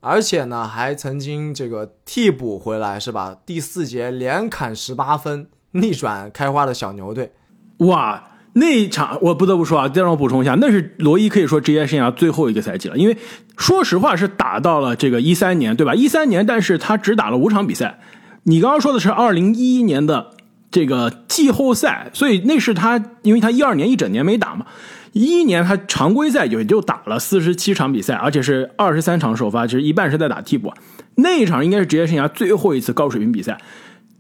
[0.01, 3.37] 而且呢还曾经这个替补回来是吧？
[3.45, 7.33] 第四节连砍十八分，逆转开花的小牛队。
[7.79, 13.17] 哇，那一场我不得不说啊，再让我补充一下，那是罗伊可以说职业生涯最后一个赛季了，因为
[13.59, 15.95] 说实话是打到了这个一三年，对吧？
[15.95, 18.01] 一三年，但是他只打了五场比赛。
[18.45, 20.31] 你刚刚说的是二零一一年的
[20.77, 24.67] 这个季后赛，所以那是他，因为他一二年一整年没打嘛，
[25.13, 30.71] 一一年他常规赛也就打了四十七场比赛，而且是二十三场首发，其实一半是在打替补。
[31.15, 33.57] 那一场应该是职业生涯最后一次高水平比赛，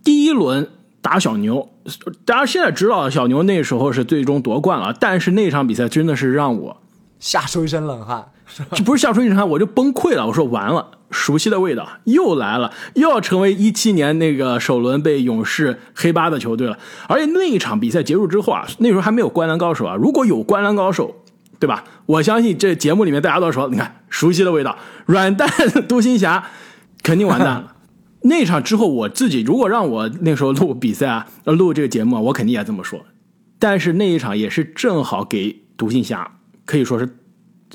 [0.02, 0.66] 第一轮
[1.02, 1.68] 打小牛，
[2.24, 6.80] 大家现在知道小牛那时候是最终夺冠了，但是那场比赛真的是让我
[7.18, 8.24] 吓出一身冷汗，
[8.72, 10.26] 这不是吓出一身汗，我就崩溃了。
[10.26, 16.78] 我说完了，熟悉的味道又来了，又要成为一七年那个首轮被勇士黑八的球队了。
[17.08, 21.22] 而且那一场比赛结束之后啊，那时候还没有灌篮高手啊，如果有灌篮高手，
[21.58, 21.84] 对吧？
[22.06, 25.48] 我相信这节目里面大家都说，你看熟悉的味道，软蛋
[25.88, 26.44] 独行侠
[27.02, 27.74] 肯定完蛋了。
[28.22, 33.06] 那场之后，我自己如果让我那时候录比赛啊，呃录这个节目啊，我肯定也这么说。
[33.58, 37.16] 但是那一场也是正好给独行侠可以说是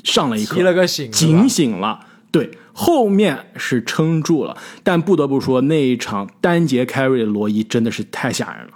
[0.04, 2.00] 上了一课，提了个醒，警醒了。
[2.32, 8.72] 对，后面是撑住了，但不得不说那一场单节 carry 罗伊真的是太吓人了，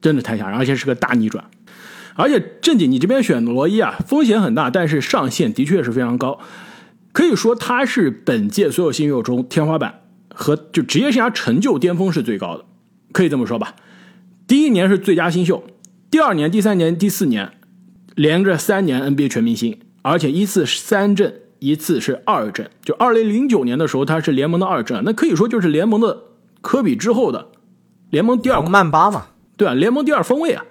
[0.00, 1.42] 真的太吓人，而且是个大逆转。
[2.14, 6.38] 而且正经，你这边选罗伊啊，风险很大，但是上限的确是非常高，
[7.12, 10.02] 可以说他是本届所有新秀中天花板
[10.34, 12.64] 和就职业生涯成就巅峰是最高的，
[13.12, 13.74] 可以这么说吧。
[14.46, 15.64] 第一年是最佳新秀，
[16.10, 17.52] 第二年、第三年、第四年
[18.14, 22.70] 连着三年 NBA 全明星，而且一次三阵，一次是二阵。
[22.82, 26.24] 就二零零九年的时候，他是联盟的二阵，那可以说就是联盟的
[26.60, 27.48] 科比之后的
[28.10, 30.64] 联盟第二黄曼巴嘛，对啊，联盟第二锋卫啊。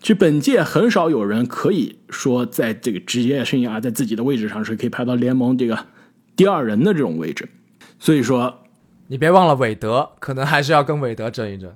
[0.00, 5.86] 其实本届很少有人可以说在这个职业生涯在自己的位置上是可以排到联盟这个
[6.34, 7.48] 第二人的这种位置，
[8.00, 8.62] 所以说，
[9.06, 11.72] 你别忘了韦德，可能还是要跟韦德争一争。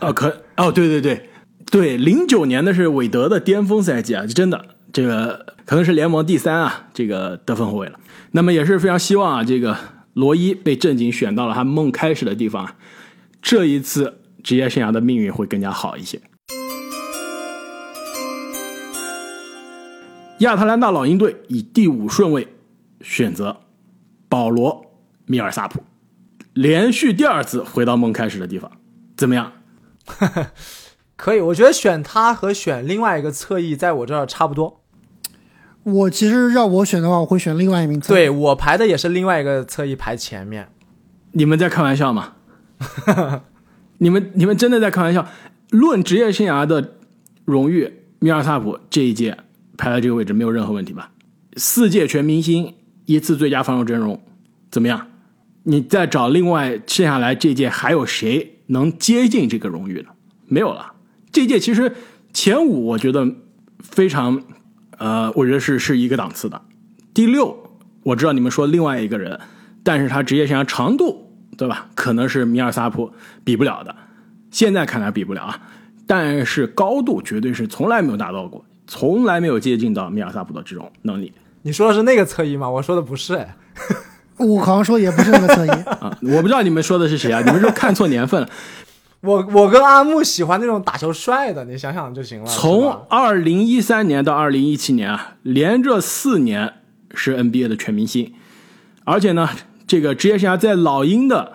[0.00, 1.28] 哦，可哦，对对对
[1.68, 7.98] 对，零九年的是韦德的巅峰赛季啊，真的这个可能是联盟第三啊，这个得分后卫了。
[8.32, 9.76] 那么也是非常希望啊，这个
[10.14, 12.76] 罗伊被正经选到了他梦开始的地方啊，
[13.42, 16.20] 这一次职业生涯的命运会更加好一些。
[20.38, 22.48] 亚特兰大老鹰队以第五顺位
[23.00, 23.62] 选择
[24.28, 24.82] 保罗·
[25.26, 25.82] 米尔萨普，
[26.54, 28.70] 连续第二次回到梦开始的地方，
[29.16, 29.52] 怎么样？
[31.18, 34.80] 可以，我觉得选他和选另外一个侧翼，在我这儿差不多。
[35.82, 38.16] 我其实让我选的话，我会选另外一名侧翼。
[38.16, 40.68] 对我排的也是另外一个侧翼排前面。
[41.32, 42.34] 你们在开玩笑吗？
[43.98, 45.26] 你们你们真的在开玩笑？
[45.70, 46.94] 论职业生涯的
[47.44, 49.36] 荣誉，米尔萨普这一届
[49.76, 51.10] 排在这个位置没有任何问题吧？
[51.56, 52.76] 四届全明星，
[53.06, 54.22] 一次最佳防守阵容，
[54.70, 55.08] 怎么样？
[55.64, 60.10] 你再找另外剩下来这届还有谁能接近这个荣誉呢？
[60.46, 60.92] 没有了。
[61.38, 61.94] 这届其实
[62.32, 63.24] 前五我觉得
[63.78, 64.42] 非常，
[64.98, 66.60] 呃，我觉得是是一个档次的。
[67.14, 67.56] 第六，
[68.02, 69.38] 我知道你们说另外一个人，
[69.84, 71.86] 但是他职业生涯长度，对吧？
[71.94, 73.12] 可能是米尔萨普
[73.44, 73.94] 比不了的，
[74.50, 75.60] 现在看来比不了啊。
[76.08, 82.68] 但是高度绝对是从来没有达到过，从来没有接近到米尔萨普的这种能力你说的是那个侧翼吗？
[82.68, 83.36] 我说的不是。
[83.36, 83.56] 哎，
[84.38, 85.70] 我好像说也不是那个侧翼。
[85.70, 86.18] 啊！
[86.20, 87.40] 我不知道你们说的是谁啊？
[87.46, 88.48] 你们是看错年份了。
[89.20, 92.46] 我我跟阿木喜欢那种打球帅的，你想想就行了。
[92.46, 96.74] 从二零一三年到二零一七年啊，连着四年
[97.12, 98.32] 是 NBA 的全明星，
[99.04, 99.48] 而且呢，
[99.88, 101.54] 这个职业生涯在老鹰的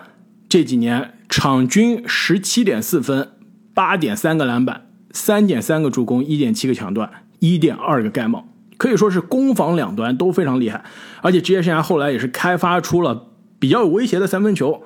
[0.49, 3.31] 这几年，场均十七点四分，
[3.73, 7.09] 八点三个篮板，三点三个助攻，一点七个抢断，
[7.39, 8.45] 一点二个盖帽，
[8.75, 10.83] 可以说是攻防两端都非常厉害。
[11.21, 14.83] 而且职业生涯后来也是开发出了比较有威胁的三分球。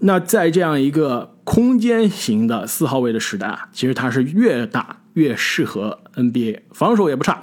[0.00, 7.42] 那在这样一个空间型的四号位的时代啊，其实他是越打越适合 NBA，防守也不差。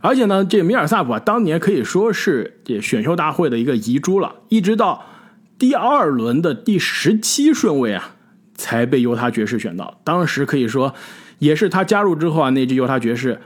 [0.00, 5.04] 而且呢，这米尔萨普啊，当年可以说是这选秀大会的一个遗珠了，一直到
[5.58, 8.16] 第二轮的第十七顺位啊，
[8.54, 10.00] 才被犹他爵士选到。
[10.02, 10.94] 当时可以说，
[11.38, 13.40] 也是他加入之后啊，那支犹他爵士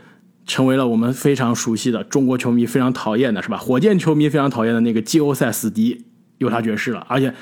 [0.46, 3.56] 成为了我们非常熟悉的中国球迷非常讨厌的是吧？
[3.58, 6.06] 火箭球迷非常讨厌的那个季后赛死敌
[6.38, 7.04] 犹他爵士了。
[7.08, 7.34] 而且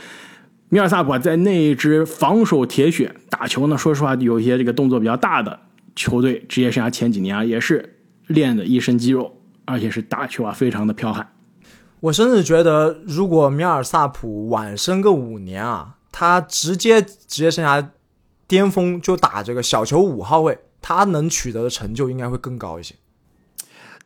[0.74, 5.60] 米尔萨普在那一支防守铁血打球呢，说实话有一些这个动作比较大的
[5.94, 11.30] 球队，职业生涯前几年啊也是练的一身肌肉，而且是打球啊非常的彪悍。
[12.00, 17.90] 我甚至觉得，如果米尔萨普晚生个五年啊，他直接职业生涯
[18.48, 22.96] 巅峰就打这个小球五号位，他能取得的成就应该会更高一些。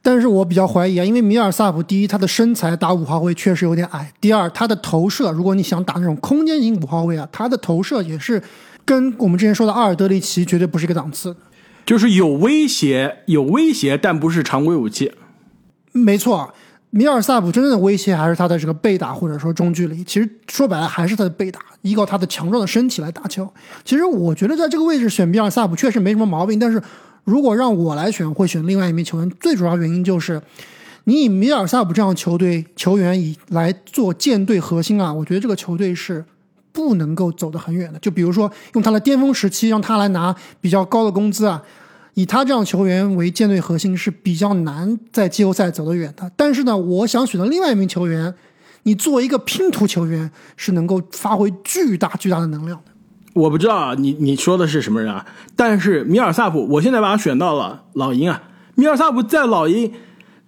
[0.09, 8.43] 但是我比较怀疑啊，因为米尔萨普第一，他的身材打五号位确实有点矮；第二，他的投射，如果你想打那种空间型五号位啊，他的投射也是
[8.87, 11.37] 跟我们之前说的阿尔德里奇绝对不是一个档次。
[11.85, 15.13] 就是有威胁，有威胁，但不是常规武器。
[15.93, 16.55] 没错，
[16.89, 20.03] 米尔萨普真正的威胁还是他的这个背打或者说中距离。
[20.05, 23.47] 其实说白了还是他的背打，依靠他的强壮的身体来打球。
[23.85, 26.83] 其实我觉得在这个位置选米尔萨普确实没什么毛病，但是
[27.25, 29.31] 如果让我来选，会选另外一名球员。
[29.41, 30.41] 最主要原因就是，
[31.05, 36.25] 你以米尔萨普这样球队球员以来做舰队核心啊，我觉得这个球队是
[36.73, 37.99] 不能够走得很远的。
[37.99, 41.63] 就比如说用他的巅峰时期让他来拿比较高的工资啊，
[42.15, 46.31] 以他这样球员为舰队核心是比较难在季后赛走得远的。
[46.37, 48.35] 但是呢，我想选的另外一名球员，
[48.85, 52.81] 你作为一个拼图球员是能够发挥巨大巨大的能量。
[53.39, 55.25] 我不知道啊，你你说的是什么人啊？
[55.55, 58.43] 但是米尔萨普，我现在把他选到了老鹰啊。
[58.75, 59.93] 米尔萨普在老鹰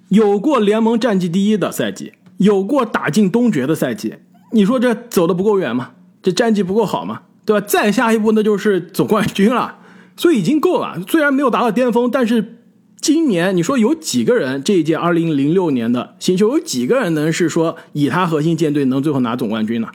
[0.09, 4.15] 有过联盟战绩第一的赛季，有过打进东决的赛季。
[4.53, 5.93] 你说这走的不够远吗？
[6.23, 7.23] 这战绩不够好吗？
[7.47, 7.67] 对吧？
[7.67, 9.79] 再下一步那就是总冠军了，
[10.17, 10.99] 所以已经够了。
[11.09, 12.59] 虽然没有达到巅峰，但是
[13.01, 19.89] 今年你说有几个人这一届二零零六年的新秀有几个人能是说以他核心舰队能最后拿总冠军呢？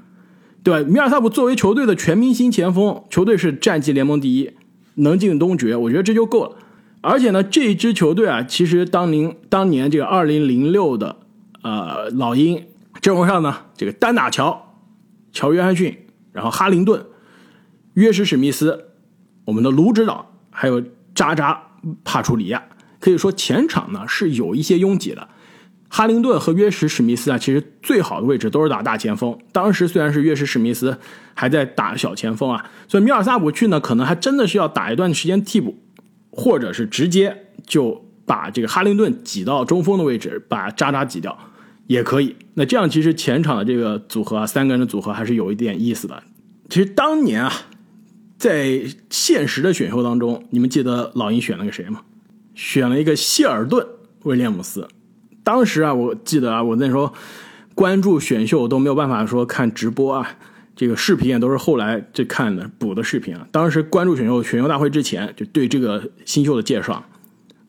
[0.65, 0.89] 对吧？
[0.89, 4.49] 米尔萨普作为球队的全明星前锋，球队是战绩联盟第一，
[4.95, 6.57] 能进东决，我觉得这就够了。
[7.01, 11.17] 而且呢，这支球队啊，其实当年当年这个二零零六的
[11.61, 12.65] 呃老鹰
[12.99, 14.75] 阵容上呢，这个丹纳乔、
[15.31, 15.95] 乔约翰逊，
[16.31, 17.05] 然后哈林顿、
[17.93, 18.85] 约什史密斯，
[19.45, 20.81] 我们的卢指导，还有
[21.13, 21.61] 扎扎
[22.03, 22.63] 帕楚里亚，
[22.99, 25.27] 可以说前场呢是有一些拥挤的。
[25.95, 29.39] 哈林顿和约什史密斯啊，其实最好的位置都是打大前锋。
[29.53, 30.99] 当时虽然是约什史密斯
[31.33, 35.73] 还在打小前锋啊，所以米尔萨普去呢，可能还真的是要打一段时间替补，
[36.31, 41.37] 或者是直接就把这个哈林顿挤到中锋的位置，把扎扎挤掉
[41.87, 42.35] 也可以。
[42.55, 46.21] 那这样其实前场的这个组合啊，三个人的组合还是有一点意思的。
[46.69, 47.53] 其实当年啊，
[48.37, 52.01] 在现实的选秀当中，你们记得老鹰选了个谁吗？
[52.53, 53.87] 选了一个希尔顿
[54.23, 54.85] 威廉姆斯。
[55.45, 57.13] 当时啊，我记得啊，我那时候
[57.75, 60.27] 关注选秀都没有办法说看直播啊，
[60.75, 63.47] 这个视频也都是后来这看的补的视频啊。
[63.51, 67.05] 当时关注选秀选秀大会之前，就对这个新秀的介绍，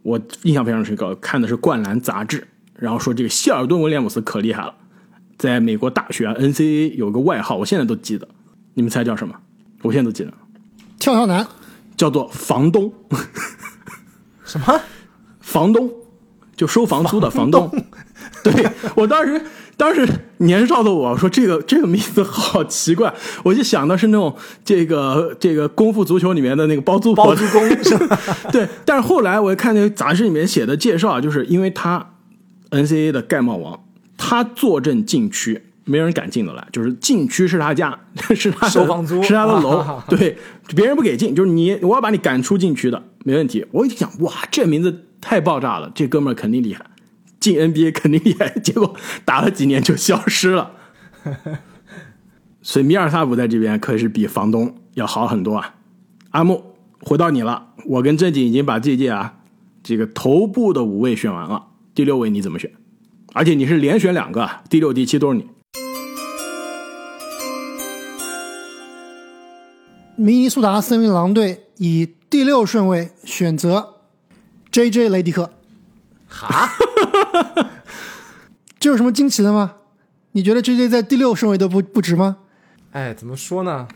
[0.03, 2.49] 我印象非常深刻，看的是《灌篮》杂志，
[2.79, 4.74] 然后说这个希尔顿威廉姆斯可厉害了，
[5.37, 8.27] 在美国大学 NCAA 有个外号，我现在都记得，
[8.72, 9.35] 你们猜叫什么？
[9.83, 10.33] 我现在都记得，
[10.99, 11.47] 跳跳男，
[11.95, 12.91] 叫做房东，
[14.47, 14.81] 什么？
[15.41, 15.93] 房东。
[16.57, 17.70] 就收房租的房东，
[18.42, 19.40] 对我当时，
[19.76, 23.12] 当时年少的我说这个这个名字好奇怪，
[23.44, 24.34] 我就想的是那种
[24.64, 27.68] 这个这个功夫足球里面的那个包租婆包租公？
[28.50, 32.14] 对，但是后来我看那个杂志里面写的介绍，就是因为他
[32.70, 33.84] NCAA 的盖帽王，
[34.16, 37.98] 他坐镇禁区，没人敢进得来，就是禁区是他家，
[38.34, 40.38] 是他的收房租是他的楼，对，
[40.74, 43.66] 别人不给进，就是你我要把你赶出禁区的，没问题。
[43.72, 45.03] 我一想，哇，这名字。
[45.18, 45.91] 太爆炸了！
[45.93, 46.87] 这哥们儿肯定厉害，
[47.41, 48.49] 进 NBA 肯定厉害。
[48.61, 50.70] 结果打了几年就消失了。
[52.62, 55.74] 所以米尔萨普在这边可是比房东要好很多啊。
[56.31, 57.72] 阿木，回到你了。
[57.87, 59.41] 我跟正经已经把这届啊
[59.83, 62.70] 这个头部的五位选完了，第六位你怎么选？
[63.33, 65.47] 而且你是连选两个，第六、第七都是你。
[70.17, 73.95] 明尼苏达森林狼队以第六顺位选择。
[74.73, 75.51] J J 雷迪克，
[76.29, 76.69] 哈，
[78.79, 79.77] 这有什么惊奇的吗？
[80.33, 82.37] 你觉得 J J 在第六顺位都不不值吗？
[82.93, 83.89] 哎，怎么说呢？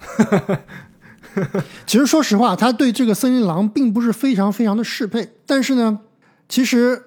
[1.86, 5.32] 其实说实话，他对这个森林狼并不是非常非常的适配。
[5.46, 6.00] 但是呢，
[6.46, 7.02] 其实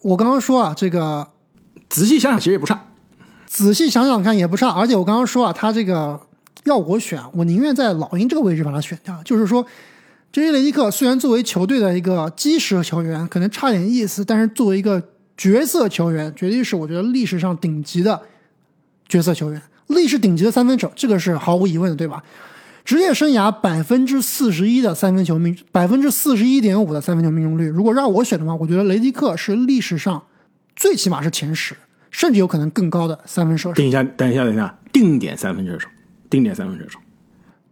[0.00, 1.28] 我刚刚说啊，这个
[1.88, 2.86] 仔细想想其实也不差，
[3.46, 4.68] 仔细想想看也不差。
[4.70, 6.20] 而且我刚刚说啊，他这个
[6.64, 9.22] 要我选，我宁愿在老鹰这个位置把他选掉。
[9.22, 9.64] 就是说。
[10.34, 10.50] J.J.
[10.50, 15.00] 雷迪克虽然作为球队的一个基石球员可能差点意思，但是作为一个
[15.36, 18.20] 角色球员，绝对是我觉得历史上顶级的
[19.08, 22.20] 角色球员，历史顶级的三分手，这个是毫无疑问的，对吧？
[22.84, 27.68] 职业生涯百分之四十一的三分球命，百分之四十一点五的三分球命中率。
[27.68, 30.20] 如果让我选的话，我觉得雷迪克是历史上
[30.74, 31.76] 最起码是前十，
[32.10, 33.74] 甚至有可能更高的三分射手。
[33.76, 35.86] 等一下，等一下，等一下，定点三分射手，
[36.34, 36.98] 定点三分射手。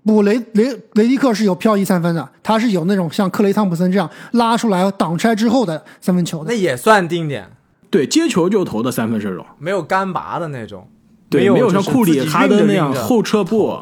[0.05, 6.53] 不，雷雷雷迪克是有漂移三分的，他是有那种像克雷汤普森这样拉出来挡拆之后的三分球的。
[6.53, 7.49] 那也算定点，
[7.91, 10.89] 对，接球就投的三分射手，没有干拔的那种，
[11.29, 13.79] 对，没有像库里、就是自己哈登那样后撤步，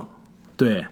[0.57, 0.87] 对，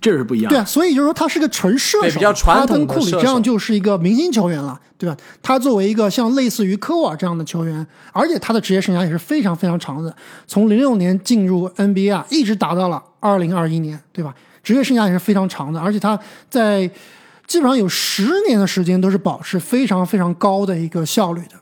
[0.00, 0.58] 这是不一样对。
[0.58, 5.14] 啊，所以就是说他是个纯射手，对比较传统的哈登、库里射手这样就是一个明星球员了，对吧？
[5.42, 10.16] 他作为一个像类似于科沃尔这样的球员，而且他的职业生涯也是非常非常长的，
[10.46, 14.34] 从零六年进入 NBA 啊，一直打到了二零二一年，对吧？
[14.62, 16.18] 职业生涯也是非常长的，而且他
[16.50, 16.86] 在
[17.46, 21.52] 基本上有十年的时间都是保持非常非常高的一个效率的。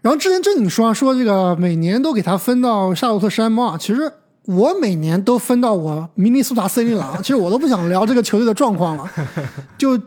[0.00, 4.10] 然后之前正经说啊，说这个每年都给他分到夏洛特山猫啊，其实
[4.46, 9.10] 我每年都分到我明尼苏达森林狼， 其实我都不想聊这个球队的状况了，
[9.76, 9.98] 就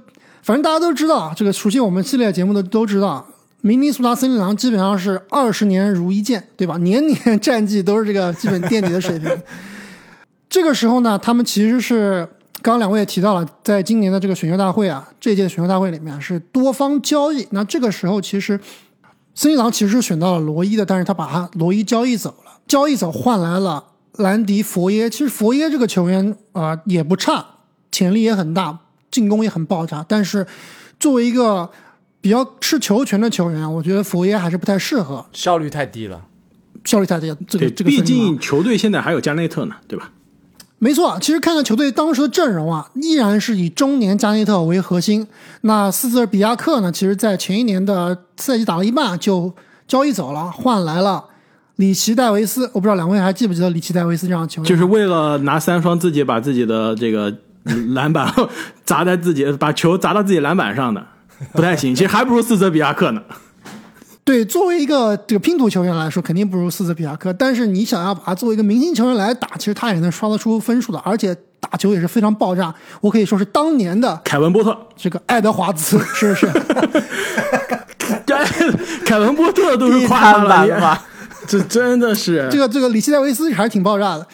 [0.42, 3.28] 反正大家都知道啊，这个熟悉我们系列节目的都知道，
[3.62, 6.78] 明尼苏达森林狼基本上是二十年如一剑，对吧？
[6.78, 9.30] 年年战绩都是这个基本垫底的水平。
[10.52, 12.28] 这个时候呢，他们其实是
[12.62, 17.48] 刚刚两位也提到了，在今年的这个选秀大会啊，这届选秀大会里面是多方交易。
[17.52, 18.60] 那这个时候其实
[19.34, 23.82] 森林狼其实是选到了罗伊的，但是他把他罗伊交易走了，交易走换来了
[24.18, 25.10] 兰迪佛耶。
[25.10, 27.46] 其实佛耶这个球员啊、呃也不差，
[27.90, 28.80] 潜力也很大，
[29.10, 30.06] 进攻也很爆炸。
[30.06, 30.46] 但是
[31.00, 31.70] 作为一个
[32.20, 36.26] 比较吃球权的球员，我觉得佛耶还是不太适合，效率太低了。
[36.84, 37.34] 效率太低。
[37.48, 40.12] 这个，这个毕竟球队现在还有加内特呢，对吧？
[40.84, 45.28] 没错，其实看看球队当时的阵容啊，依然是以中年加内特为核心。
[45.62, 49.54] 那斯泽比亚克呢，其实在前一年的赛季打了一半就
[49.88, 51.24] 交易走了，换来了
[51.76, 52.66] 里奇戴维斯。
[52.74, 54.68] 我不知道两位还记不记得里奇戴维斯这样的球员？
[54.68, 57.32] 就是为了拿三双，自己把自己的这个
[57.94, 58.34] 篮板
[58.84, 61.06] 砸在自己，把球砸到自己篮板上的，
[61.54, 61.94] 不太行。
[61.94, 63.22] 其实还不如斯泽比亚克呢。
[64.32, 67.34] 对，作为一个这个拼图球员来说，肯定不如斯泽比亚克。
[67.34, 72.74] 但是你想要把他作为一个明星球员来打，其实他也能刷得出分数的，而且打球也是非常爆炸。
[73.02, 76.48] 我可以说是当年的凯文波特，这个爱德华兹，是不是？
[79.06, 81.06] 凯文波特都是夸他地摊了
[81.46, 84.26] 这真的是这个这个里奇戴维斯还是挺爆炸的。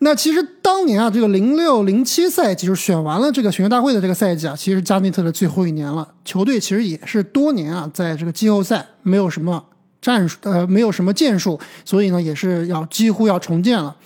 [0.00, 6.06] 那其实当年啊，这个零六零七赛季就是选完了这个选秀大会的这个赛季啊，其实加内特的最后一年了。
[6.24, 9.64] 球队其实也是多年啊，在这个季后赛没有什么
[10.00, 13.96] 战术，呃，没有什么建树，所以呢，也是要几乎要重建了。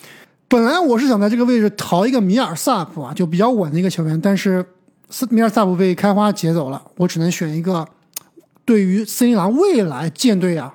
[0.49, 4.65] 本来我是想在这个位置淘一个米尔萨普啊，就比较稳的一个球员，但是
[5.29, 7.87] 米尔萨普被开花劫走了，我只能选一个
[8.65, 10.73] 对于森林狼未来舰队啊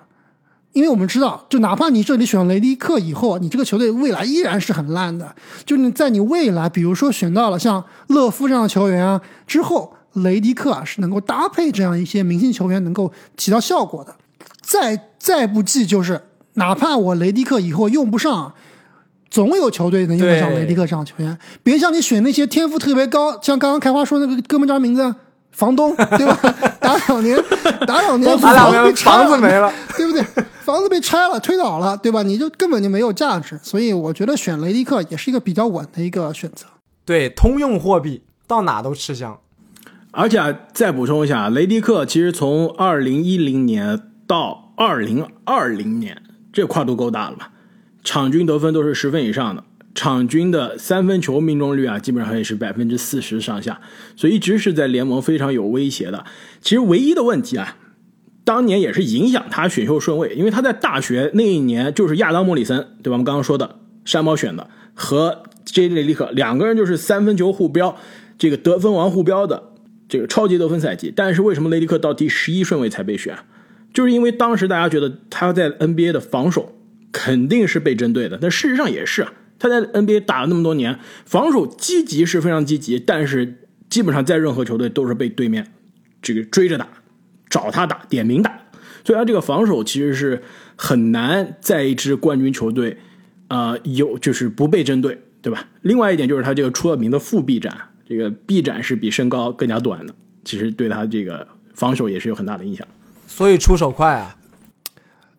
[0.78, 5.34] 因为我们知道，就哪怕你这里选了雷迪克以后，你这个球队未来依然是很烂的。
[5.66, 14.16] 就是你在你未来，比如说选到了像勒夫这样的球员啊之后，雷迪克啊是能够搭配这样一些明星球员，能够起到效果的。
[14.62, 16.22] 再再不济就是，
[16.54, 18.54] 哪怕我雷迪克以后用不上，
[19.32, 21.36] 总有球队能用得上雷迪克这样的球员。
[21.64, 25.16] 别像你选那些天赋特别高，像刚刚开花说那个哥们叫啥名字？
[25.50, 26.40] 房东对吧？
[26.88, 27.36] 打扰您，
[27.86, 30.24] 打两年，打两年被拆房子没了，对不对？
[30.64, 32.24] 房子被拆了，推倒了，对吧？
[32.24, 33.60] 你就根本就没有价值。
[33.62, 36.66] 所以我觉得选雷迪克也是一个比较稳的一个选择。
[37.06, 39.38] 对，通用货币到哪都吃香。
[40.12, 46.22] 而且、啊、再补充一下，雷迪克其实从二零一零年到二零二零年，
[46.52, 47.52] 这跨度够大了吧？
[48.04, 49.64] 场均得分都是十分以上的，
[49.98, 53.82] 场均的三分球命中率啊，基本上也是百分之四十上下，
[54.16, 56.24] 所以一直是在联盟非常有威胁的。
[56.62, 57.78] 其实唯一的问题啊，
[58.44, 63.14] 当年也是影响他选秀顺位，因为他在大学那一年就是亚当莫里森，对吧？
[63.14, 65.90] 我们刚刚说的山猫选的和 J.
[65.90, 67.98] 雷利克两个人就是三分球互标，
[68.38, 69.72] 这个得分王互标的。
[70.08, 73.38] 这个超级得分赛季，但是为什么雷迪克到第十一顺位才被选？
[73.94, 76.78] 就是因为当时大家觉得他在 NBA 的防守
[77.12, 85.72] 肯定是被针对的，但事实上也是啊，他在 NBA 打了那么多年，防守积极是非常积极，但是基本上在任何球队都是被对面
[86.22, 86.88] 这个追着打，
[87.50, 88.52] 找他打，点名打，
[89.04, 90.42] 所以他这个防守其实是
[90.76, 92.98] 很难在一支冠军球队，
[93.48, 95.68] 呃，有就是不被针对，对吧？
[95.82, 97.76] 另外一点就是他这个出了名的负臂展。
[98.10, 102.88] 这个臂展是比身高更加短的，其实对他这个防守也是有很大的影响。
[103.28, 104.37] 所以出手快啊！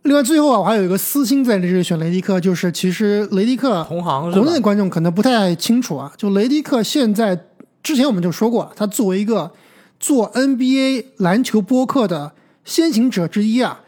[0.09, 6.11] 另外，最后啊，我还有一个私心在这里选雷迪克，就是其实雷迪克同行国内的观众可能不太清楚啊。
[6.16, 7.38] 就雷迪克现在
[7.82, 9.52] 之前我们就说过，他作为一个
[10.00, 12.32] 做 NBA 篮球播客的
[12.64, 13.80] 先行者之一啊，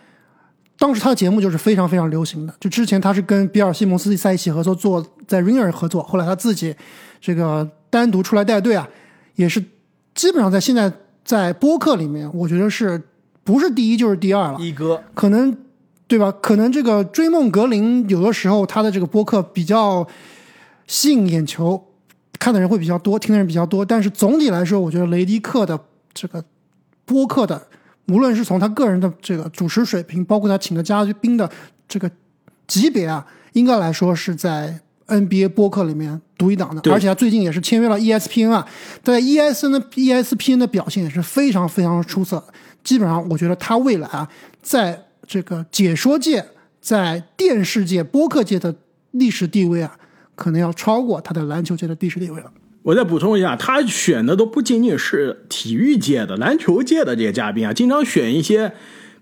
[0.78, 2.52] 当时他的节目就是非常非常流行的。
[2.60, 6.74] 就之前他是跟比尔西蒙斯在一起合作，做在 Ringer 合作，后来他自己
[7.20, 7.66] 这个。
[7.92, 8.88] 单独出来带队啊，
[9.34, 9.60] 也是
[10.14, 10.92] 基本上在现在
[11.24, 13.02] 在播客里面，我觉得是
[13.42, 14.60] 不是第一就是第二了。
[14.60, 15.52] 一哥可能
[16.11, 16.34] 对吧？
[16.42, 20.04] 可能这个追梦格林有的时候他的这个播客比较
[20.88, 21.80] 吸引眼球，
[22.36, 23.84] 看的人会比较多，听的人比较多。
[23.84, 25.78] 但是总体来说，我觉得雷迪克的
[26.12, 26.44] 这个
[27.04, 27.64] 播客的
[28.08, 31.48] 无论是从他个人的这个主持水平，包括他请的嘉宾的
[31.86, 32.11] 这个
[32.66, 36.92] 级别啊，应该来说是在 NBA 播客里面独一档的。
[36.92, 38.66] 而且他最近也是签约了 ESPN 啊，
[39.04, 42.44] 在 ESPN 的 ESPN 的表现也是非常非常出色。
[42.82, 44.28] 基本上，我觉得他未来啊，
[44.61, 45.00] 在
[45.30, 46.44] 这个解说界、
[46.80, 48.74] 在电视界、播客界的
[49.12, 49.96] 历史地位啊，
[50.34, 52.50] 可能要超过他的篮球界的历史地位了。
[52.82, 58.72] 我再补充一下，他选的都不仅仅是体育界的、篮球界的这些嘉宾啊，经常选一些，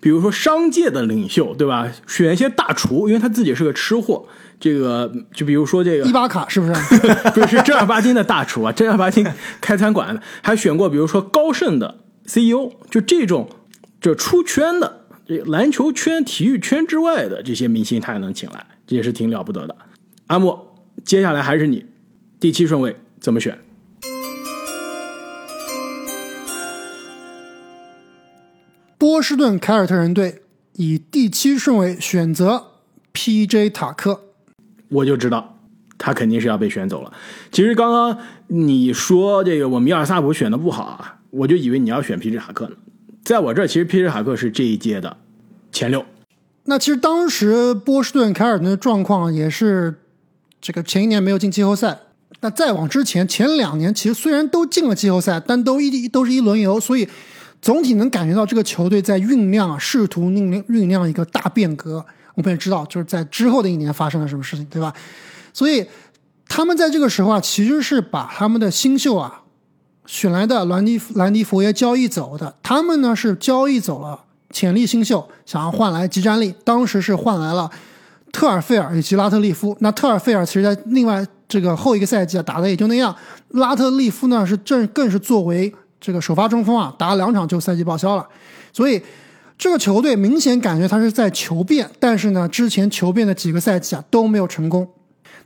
[0.00, 1.86] 比如说商界的领袖，对吧？
[2.06, 4.24] 选一些大厨，因为他自己是个吃货。
[4.58, 6.72] 这个就比如说这个伊巴卡是不是？
[7.38, 9.26] 不是正儿八经的大厨啊，正儿八经
[9.60, 13.46] 开餐馆的，还选过比如说高盛的 CEO，就这种
[14.00, 19.76] 就出圈的，这篮球圈、体育圈之外的这些明星，他也能请来，这也是挺了不得的。
[20.28, 20.74] 阿莫，
[21.04, 21.84] 接下来还是你，
[22.40, 23.58] 第七顺位怎么选？
[28.96, 30.40] 波士顿凯尔特人队
[30.76, 32.68] 以第七顺位选择
[33.12, 33.68] P.J.
[33.68, 34.22] 塔克。
[34.88, 35.58] 我就知道
[35.98, 37.12] 他肯定是要被选走了。
[37.52, 42.76] 其实刚刚你说这个我米尔萨普选的不好啊，我就以为你要选皮什塔克呢。
[43.28, 45.14] 在我这，其实皮尔塔克是这一届的
[45.70, 46.02] 前六。
[46.64, 50.00] 那其实当时波士顿凯尔特的状况也是，
[50.62, 51.98] 这个前一年没有进季后赛。
[52.40, 57.06] 那再往之前，前两年其实虽然都进了季后赛，但都一都是一轮游，所以
[57.60, 62.02] 总体能感觉到这个球队在酝酿，试图酝酿酝酿一个大变革。
[62.34, 64.94] 我们也知道，就是在之后的一年发生了什么事情，对吧？
[65.52, 65.84] 所以
[66.48, 69.42] 他们在这个时候啊，其实是把他们的新秀啊
[70.08, 72.52] 选来的兰迪兰迪佛耶交易走的。
[72.62, 76.54] 他们呢是交易走了潜力新秀，想要换来集战力。
[76.64, 77.70] 当时是换来了
[78.32, 79.76] 特尔费尔以及拉特利夫。
[79.80, 83.14] 那特尔费尔其实在另外这个后一个赛季啊打的也就那样。
[83.50, 88.26] 拉特利夫呢是正更是作为这个首发中锋啊，打了两场就赛季报销了。
[88.72, 89.02] 所以
[89.58, 94.88] 这个球队明显感觉他是在求变，但是呢，之前求变的几个赛季啊都没有成功。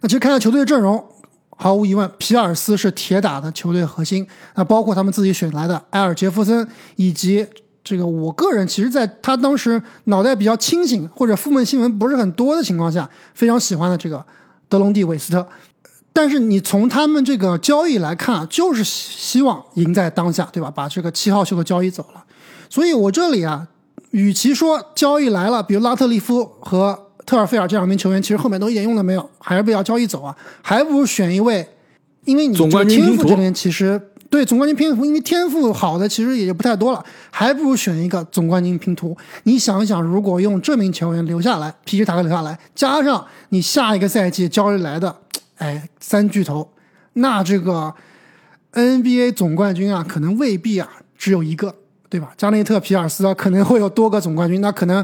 [0.00, 1.04] 那其实看下球队的阵容，
[1.56, 4.26] 毫无疑问，皮尔斯是铁打的球队核心。
[4.54, 7.46] 那包括他们自己选来的埃尔杰夫森，以及
[7.84, 14.24] 这个我个人其实在他当时脑袋比较清醒或者负面新闻不是很多的情况下，非常喜欢的这个
[14.68, 15.46] 德隆蒂韦斯特。
[16.12, 20.70] 但是你从他们这个交易来看，就是希望赢在当下，对吧？
[20.70, 22.24] 把这个七号秀的交易走了。
[22.68, 23.68] 所以我这里啊。
[24.10, 31.66] 与其说交易来了，比如拉特利夫和特尔菲尔这两名球员，其实后面都一点用都没有，还是被要交易走啊，还不如选一位，
[32.24, 39.16] 因为你总冠军天赋这边其实对总冠军拼图，因为天赋好的其实也就不太多了，还不如选一个总冠军拼图。
[39.44, 45.16] 你想一想，如果用这名球员留下来，皮奇塔克留下来，加上你下一个赛季交易来的，
[45.56, 46.68] 哎，三巨头，
[47.14, 47.94] 那这个
[48.72, 51.76] NBA 总冠军啊，可能未必啊只有一个。
[52.12, 52.30] 对吧？
[52.36, 55.02] 加内特、皮尔斯啊可能会有多个总冠军，那可能，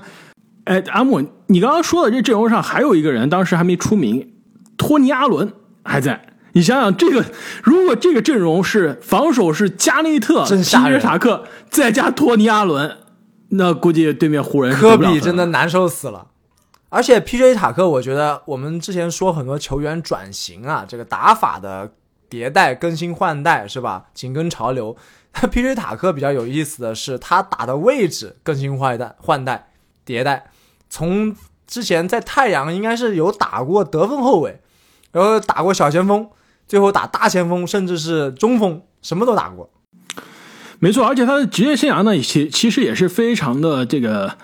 [0.68, 4.34] 哎，阿姆，你刚刚说的这阵容上还有一个人，当时还没出名，
[4.76, 5.50] 托尼·阿伦
[5.82, 6.26] 还在。
[6.52, 7.24] 你想想，这个
[7.62, 12.98] 如果这个阵容是防守是加内特、皮尔塔克再加托尼·阿伦，
[13.50, 16.26] 那估计对面湖人科比真的难受死了。
[16.90, 17.54] 而且 P.J.
[17.54, 21.92] 塔克，我觉得我们之前说很多球员转型啊，这个打法的
[22.30, 24.06] 迭代、更新换代是吧？
[24.14, 24.96] 紧跟潮流。
[25.32, 25.74] P.J.
[25.74, 29.68] 塔克比较有意思的是，他打的位置更新换代、换代、
[30.04, 30.50] 迭代。
[30.88, 31.34] 从
[31.66, 34.60] 之前在太阳应该是有打过得分后卫，
[35.12, 36.28] 然后打过小前锋，
[36.66, 39.70] 最后打大前锋，甚至是中锋，什么都打过。
[40.78, 44.36] 没错，而且他的职业生涯呢，其其实也是非常的这个，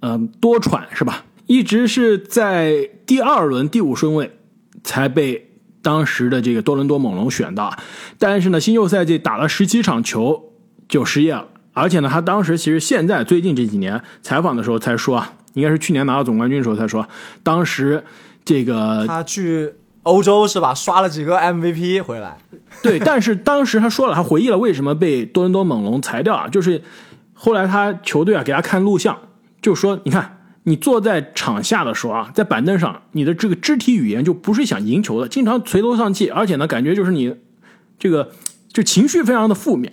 [0.00, 1.24] 呃，多舛是吧？
[1.46, 4.38] 一直是在第二轮第五顺位
[4.82, 5.48] 才被。
[5.84, 7.76] 当时的这个多伦多猛龙选到，
[8.16, 10.52] 但是呢，新秀赛季打了十七场球
[10.88, 11.48] 就失业了。
[11.72, 17.08] 而且呢，他当时其实现在最近这几年采访的时候才说啊，应该是去年拿到总冠军的时候才说，
[17.42, 18.04] 当时
[18.44, 19.72] 这个他去
[20.02, 22.36] 欧洲是吧，刷了几个 MVP 回来。
[22.82, 26.82] 对，但是当时他说了，他回忆了为什么被多伦多猛龙裁掉啊，就是
[27.34, 29.18] 后来他球队啊给他看录像，
[29.60, 30.38] 就说你看。
[30.64, 37.34] 你坐在场下的时候啊，在板凳上，你的这个肢体语言就不是想赢球的，经常垂头丧气，而且呢，感觉就是你
[37.98, 38.30] 这个
[38.72, 39.92] 就情绪非常的负面，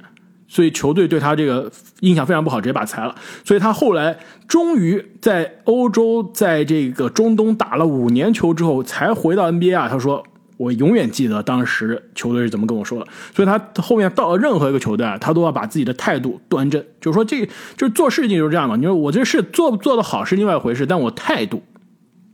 [0.50, 1.72] 所以球队对他这个
[2.02, 3.16] 印象非常不好，直接把裁了。
[3.46, 9.88] 所以他后来终于在欧洲，在这个中东打了五年球之后，才回到 NBA 啊。
[9.88, 10.26] 他说。
[10.60, 17.46] 我永远记得当时球队是怎么跟我说的，所以他后面到了任何一个球队啊，他都要把自己的态度端正，就是说这
[17.78, 18.76] 就是做事情就是这样的。
[18.76, 21.64] 你说我这事做不做得好是另外一回事，但我态度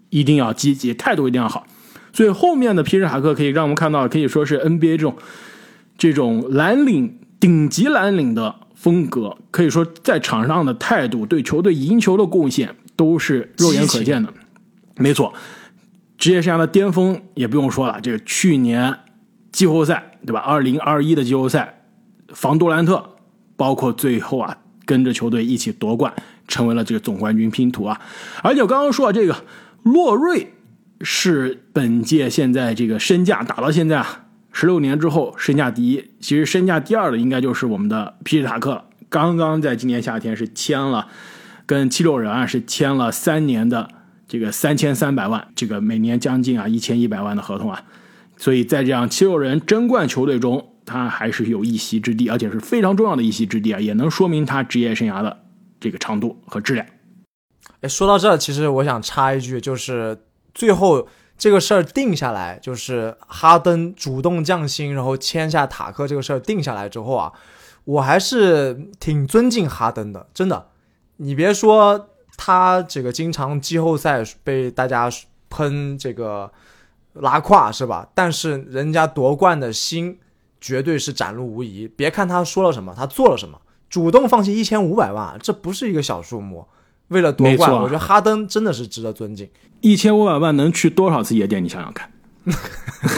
[0.09, 1.67] 一定要积极，态度一定要好。
[2.13, 5.15] 所以后面的皮什塔克可以让我们看到，可以说是 NBA 这种
[5.95, 14.33] 这种蓝领顶级蓝领的风格，可以说在场上的态度，对球队赢球的贡献都是肉眼可见的。
[14.97, 15.31] 没错，
[16.17, 18.97] 职业生涯的巅峰也不用说了，这个去年
[19.51, 20.39] 季后赛对吧？
[20.39, 21.83] 二零二一的季后赛
[22.29, 23.11] 防杜兰特，
[23.55, 26.11] 包括最后啊跟着球队一起夺冠，
[26.47, 28.01] 成为了这个总冠军拼图啊。
[28.41, 29.45] 而且我刚刚说这个
[29.83, 30.51] 洛瑞
[31.01, 34.24] 是本届现在这个身价打到现在啊。
[34.57, 38.85] 十六年之后，身价第一，其实身价第二的应该就是我们的皮尔塔克了。
[39.09, 41.09] 刚刚在今年夏天是签了，
[41.65, 43.89] 跟七六人啊是签了三年的
[44.29, 47.83] 这个三千三百万，这个每年将近啊一千一百万的合同啊。
[48.37, 55.37] 所以在这样七六人争冠球队中，他还是有一席之地，而且是非常重要的一席之地啊，也能说明他职业生涯的
[55.81, 56.87] 这个长度和质量。
[57.81, 60.17] 哎，说到这，其实我想插一句，就是
[60.53, 61.05] 最后。
[61.37, 67.33] 这个事儿定下来，就是哈登主动降薪，然后签下塔克这个事儿定下来之后啊，
[67.83, 70.69] 我还是挺尊敬哈登的，真的。
[71.17, 75.09] 你别说他这个经常季后赛被大家
[75.49, 76.51] 喷这个
[77.13, 78.09] 拉胯是吧？
[78.13, 80.19] 但是人家夺冠的心
[80.59, 81.87] 绝对是展露无遗。
[81.87, 86.67] 别看他说了什么，他做了什么，主动放弃一千五百万，这不是一个小数目。
[87.09, 89.47] 为了夺冠，我觉得哈登真的是值得尊敬。
[89.81, 91.63] 一千五百万能去多少次夜店？
[91.63, 92.11] 你想想看，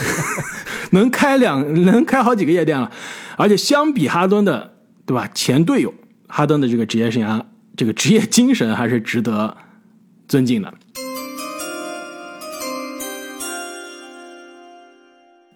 [0.91, 2.91] 能开两能开好几个夜店了。
[3.37, 4.73] 而且相比哈登的，
[5.05, 5.29] 对吧？
[5.33, 5.93] 前队友
[6.27, 7.41] 哈登的这个职业生涯，
[7.77, 9.55] 这个职业精神还是值得
[10.27, 10.73] 尊敬的。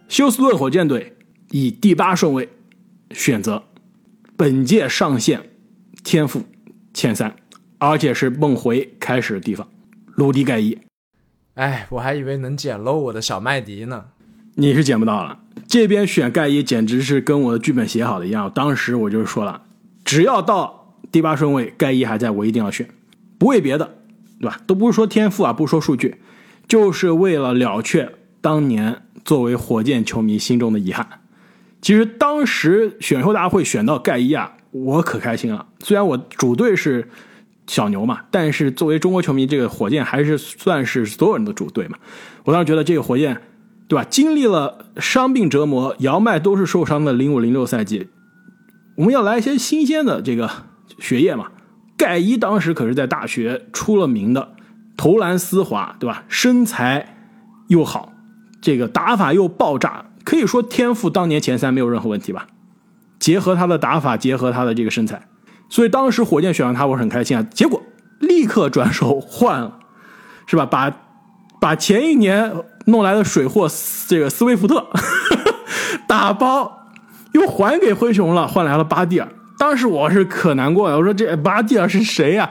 [0.07, 1.17] 休斯顿火箭队
[1.49, 2.49] 以第八顺位
[3.11, 3.63] 选择
[4.37, 5.49] 本届上线
[6.03, 6.43] 天赋
[6.93, 7.35] 前三。
[7.81, 9.67] 而且是梦回开始的地方，
[10.13, 10.77] 鲁迪盖伊。
[11.55, 14.05] 哎，我还以为能捡漏我的小麦迪呢。
[14.53, 15.39] 你是捡不到了。
[15.67, 18.51] 这边选盖伊简直是跟我的剧本写好的一样。
[18.53, 19.63] 当时我就说了，
[20.05, 22.87] 只要到第八顺位，盖伊还在，我一定要选。
[23.39, 23.95] 不为别的，
[24.39, 24.61] 对吧？
[24.67, 26.17] 都不是说天赋啊，不说数据，
[26.67, 31.07] 就是为了了却当年作为火箭球迷心中的遗憾。
[31.81, 35.65] 其实当时选秀大会选到盖伊啊，我可开心了。
[35.79, 37.09] 虽然我主队是。
[37.67, 41.97] 小牛嘛，但是作为中国球迷，这个火箭还是算是所有人的主队嘛。
[42.43, 43.41] 我当时觉得这个火箭，
[43.87, 44.05] 对吧？
[44.09, 48.09] 经历了伤病折磨，姚麦都是受伤的零五零六赛季，
[48.95, 50.49] 我们要来一些新鲜的这个
[50.99, 51.47] 血液嘛。
[51.95, 54.55] 盖伊当时可是在大学出了名的，
[54.97, 56.23] 投篮丝滑，对吧？
[56.27, 57.15] 身材
[57.67, 58.11] 又好，
[58.59, 62.47] 这个打法又爆炸，可以说天赋当年前三没有任何问题吧？
[63.19, 65.27] 结合他的打法，结合他的这个身材。
[65.71, 67.43] 所以当时火箭选上他，我很开心啊。
[67.51, 67.81] 结果
[68.19, 69.79] 立刻转手换了，
[70.45, 70.65] 是吧？
[70.65, 70.91] 把
[71.61, 72.53] 把前一年
[72.85, 73.67] 弄来的水货
[74.07, 74.85] 这个斯威夫特
[76.07, 76.89] 打包
[77.31, 79.27] 又还给灰熊了，换来了巴蒂尔。
[79.57, 82.49] 当时我是可难过了，我说这巴蒂尔是谁呀？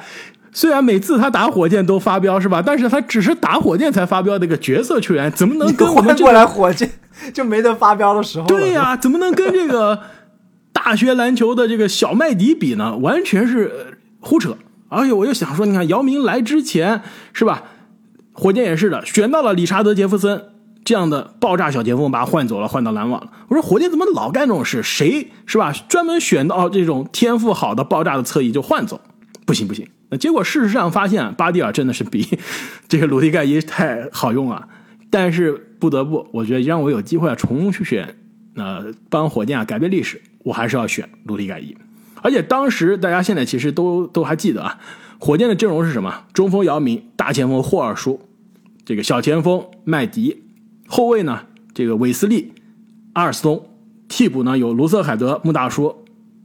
[0.53, 2.62] 虽然每次他打火箭都发飙，是吧？
[2.64, 6.91] 但是他只是打火箭才发飙的一个角色球员，怎么能跟我们 过来火箭
[7.35, 8.47] 就没得发飙的时候？
[8.47, 10.01] 对呀，怎么能跟这个？
[10.91, 14.57] 大学篮球的这个小麦迪比呢，完全是胡扯。
[14.88, 17.62] 而且我又想说，你看姚明来之前是吧，
[18.32, 20.47] 火箭也是的，选到了理查德杰弗森
[20.84, 23.30] 这样的爆炸小前锋，把他换走了，换到篮网了。
[23.47, 24.82] 我说火箭怎么老干这种事？
[24.82, 25.72] 谁是吧？
[25.88, 29.01] 专门选到这种天赋好的爆炸的侧翼就换走，
[29.47, 29.86] 不行不行。
[30.09, 32.26] 那结果事实上发现，巴蒂尔真的是比
[32.88, 34.66] 这个鲁迪盖伊太好用了。
[35.09, 38.16] 但是不得不，我觉得让我有机会啊重选，
[38.57, 40.20] 呃，帮火箭啊改变历史。
[40.43, 41.76] 我还是要选鲁迪盖伊，
[42.22, 44.78] 而且当时大家现在其实都都还记得啊，
[45.18, 46.24] 火箭的阵容是什么？
[46.32, 48.20] 中锋姚明，大前锋霍尔舒，
[48.84, 50.43] 这个小前锋麦迪，
[50.86, 52.53] 后卫呢这个韦斯利、
[53.12, 53.66] 阿尔斯通，
[54.09, 56.05] 替补呢有卢瑟海德、穆大叔、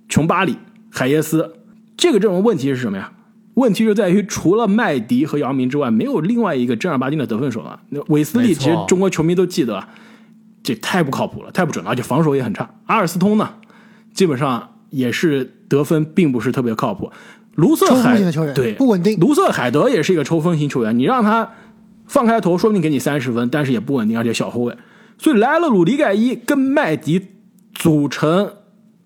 [0.09, 0.57] 琼巴里、
[0.91, 1.55] 海耶斯。
[1.97, 3.13] 这个阵容问题是什么呀？
[3.53, 7.79] 问题就在于除了麦迪和姚明之外，没有另外一个正儿八经的得分手了。
[7.87, 9.87] 那韦斯利其实中国球迷都记得，
[10.61, 12.69] 这太不靠谱了，太不准了，而且防守也很差。
[12.87, 13.49] 阿尔斯通呢？
[14.15, 17.11] 基本上也是得分并不是特别靠谱，
[17.55, 18.17] 卢瑟海
[18.53, 21.51] 对不稳定，卢瑟海德也是一个抽风型球员，你让他
[22.07, 24.75] 放开头，说不定给你三十分，但是也不稳定，而且小后卫，
[25.17, 27.27] 所以莱勒鲁迪盖伊跟麦迪
[27.73, 28.53] 组成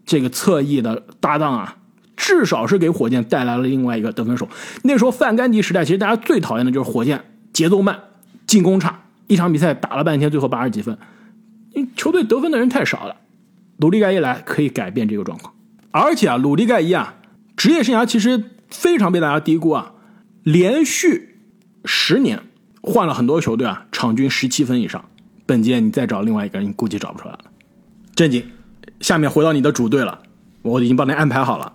[0.06, 1.78] 这个侧翼的搭档啊，
[2.16, 4.48] 至少是给火箭带来了另外一个得分手。
[4.84, 8.00] 那时候范甘迪时代，其实大家最讨厌的就是火箭节奏慢，
[8.46, 10.96] 进攻差，一场比赛打了半天，最后八十几分，
[11.74, 13.16] 因为球队得分的人太少了。
[13.80, 15.54] 鲁迪盖伊来可以改变这个状况，
[15.92, 17.16] 而且啊，鲁迪盖伊啊，
[17.56, 19.94] 职业生涯其实非常被大家低估啊，
[20.44, 21.40] 连续
[21.86, 22.42] 十年
[22.82, 25.06] 换了很多球队啊，场均十七分以上。
[25.46, 27.40] 本届你再找另外一个人，你估计找不出来了。
[28.14, 28.44] 正经，
[29.00, 30.20] 下面回到你的主队了，
[30.62, 31.74] 我已经帮你安排好了。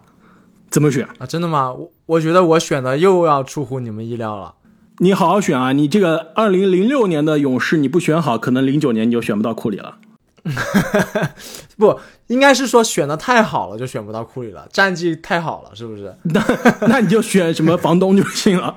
[0.69, 1.09] 怎么选？
[1.19, 1.73] 啊，真的吗？
[1.73, 4.55] 我我觉得我选的又要出乎你们意料了。
[4.99, 5.73] 你好好选啊！
[5.73, 9.97] 你这个二零零六年的勇士你不选好，可能零九年你就选不到库里了。
[11.79, 14.67] 不，应该是说选的太好了，就选不到库里了。
[14.73, 16.15] 战绩太好了，是不是？
[16.23, 16.45] 那
[16.89, 18.77] 那你就选什么房东就行了，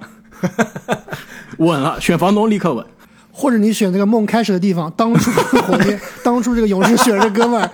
[1.60, 2.86] 稳了，选房东立刻稳。
[3.32, 5.30] 或者你选那个梦开始的地方，当初
[5.62, 7.70] 火箭， 当初这个勇士选这哥们儿，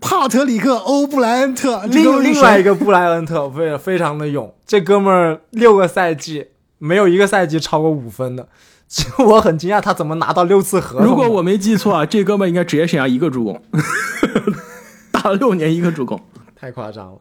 [0.00, 2.62] 帕特里克·欧布莱恩特，另另外一？
[2.62, 6.46] 个布莱恩特非非常的勇，这哥们儿六个赛季
[6.78, 8.48] 没有一个赛季超过五分的，这
[9.18, 11.06] 我很惊讶他怎么拿到六次合同。
[11.06, 13.62] 如果我没记错啊，这哥们应该职业生涯一个助攻，
[15.10, 16.20] 打了六年一个助攻。
[16.54, 17.18] 太夸张了。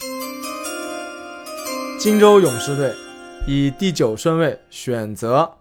[1.99, 2.93] 金州勇士队
[3.47, 5.57] 以第九顺位选择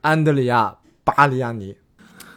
[0.00, 1.76] 安德里亚·巴里亚尼。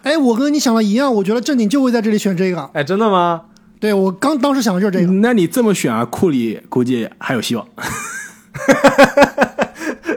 [0.04, 2.70] 哎，我跟你想的一样，我觉得正经就会在这里选这个。
[2.74, 3.46] 哎，真的吗？
[3.80, 5.14] 对我刚当时想的就是这个。
[5.14, 7.66] 那你这么选啊，库里估计还有希望。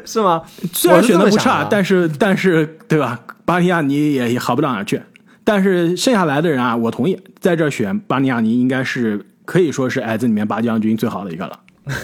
[0.04, 0.42] 是吗？
[0.72, 3.20] 虽然选的不差，但是但是对吧？
[3.44, 5.02] 巴尼亚尼也也好不到哪去。
[5.42, 11.60] 但是剩下来的人啊，我同意，在这儿选巴尼亚尼应该是可以说是矮子里面八将军最好的一个了。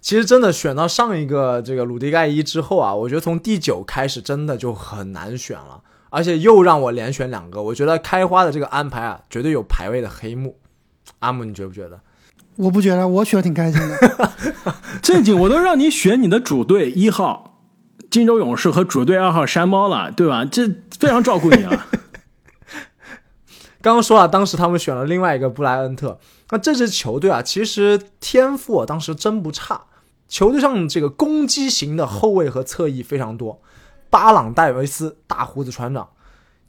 [0.00, 10.58] 其实真的选到上一个这个鲁迪盖伊之后啊，我觉得从第九开始真的就很难选了，而且又让我连选两个，我觉得开花的这个安排啊，绝对有排位的黑幕。
[11.20, 12.00] 阿姆，你觉不觉得？
[12.56, 14.32] 我不觉得，我选的挺开心的。
[15.00, 17.62] 正经，我都让你选你的主队一号
[18.10, 20.44] 金州勇士和主队二号山猫了，对吧？
[20.44, 21.86] 这非常照顾你了。
[23.80, 26.20] 刚刚说了，当时他们选了另外一个布莱恩特，
[26.50, 29.84] 那这支球队啊，其实天赋啊当时真不差，
[30.28, 33.62] 球队上这个攻击型的后卫和侧翼非常多，
[34.10, 36.10] 巴朗戴维斯大胡子船长、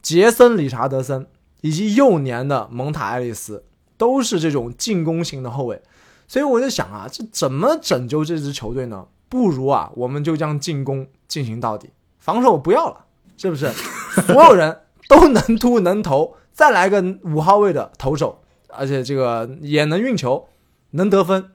[0.02, 1.28] 杰森理查德森
[1.60, 3.66] 以及幼年的蒙塔爱丽丝
[4.02, 5.80] 都是这种进攻型的后卫，
[6.28, 9.06] 所以我就想啊，这怎么拯救这支球队呢？
[9.30, 13.06] 不如啊，我们就将进攻进行到底，防守不要了，
[13.38, 13.72] 是不是？
[14.26, 20.48] 所有人都能突能投，再来个五号位的投手，而且这个也能运球，
[20.90, 21.52] 能得分，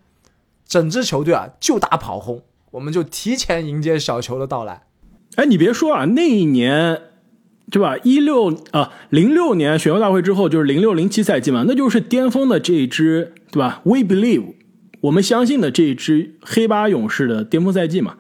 [0.65, 4.85] 整支球队啊就打跑轰，我们就提前迎接小球的到来。
[5.35, 7.06] 哎，你别说啊，那一年，
[7.71, 7.97] 对吧？
[8.05, 14.55] 一六啊，零六年选秀大会之后，就是零六零七赛季嘛，那就是巅峰的这一支，对吧？We believe，
[15.01, 18.15] 我们相信的这一支黑八勇士的巅峰赛季嘛。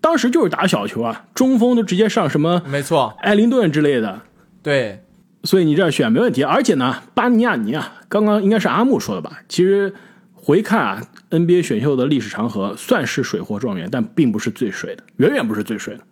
[0.00, 4.20] 当时就是打小球啊，中锋都直接上什么没错，艾灵顿之类的，
[4.62, 5.02] 对，
[5.44, 6.42] 所以你这样选没问题。
[6.42, 9.40] 而且呢，巴尼亚尼啊，刚刚应该是阿木说的吧？
[9.48, 9.94] 其实
[10.34, 16.02] 回看啊，NBA 选秀的历史长河，算是水货状元，但并不是最水的，远远不是最水的。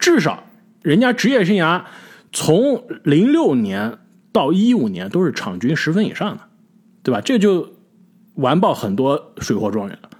[0.00, 0.42] 至少
[0.82, 1.82] 人家职业生涯
[2.32, 3.98] 从零六年
[4.32, 6.42] 到一五年都是场均十分以上的，
[7.02, 7.20] 对吧？
[7.20, 7.72] 这就
[8.34, 10.10] 完爆很多水货状元了。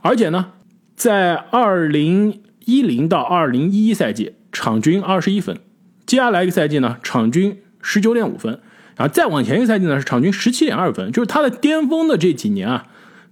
[0.00, 0.52] 而且呢，
[0.96, 5.58] 在二零一零到二零一一赛季，场均二十一分，
[6.06, 8.60] 接下来一个赛季呢，场均十九点五分，
[8.96, 12.86] 然后再往前一个赛季呢是场均十七点二分，就是他的巅峰的这几年啊，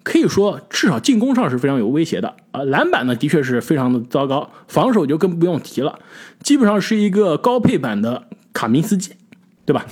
[0.06, 5.98] 可以说至少进攻上是非常有威胁的啊，篮板呢的确是非常的糟糕，防守就更不用提了，
[6.44, 9.16] 基本上是一个高配版的卡明斯基，
[9.64, 9.84] 对吧？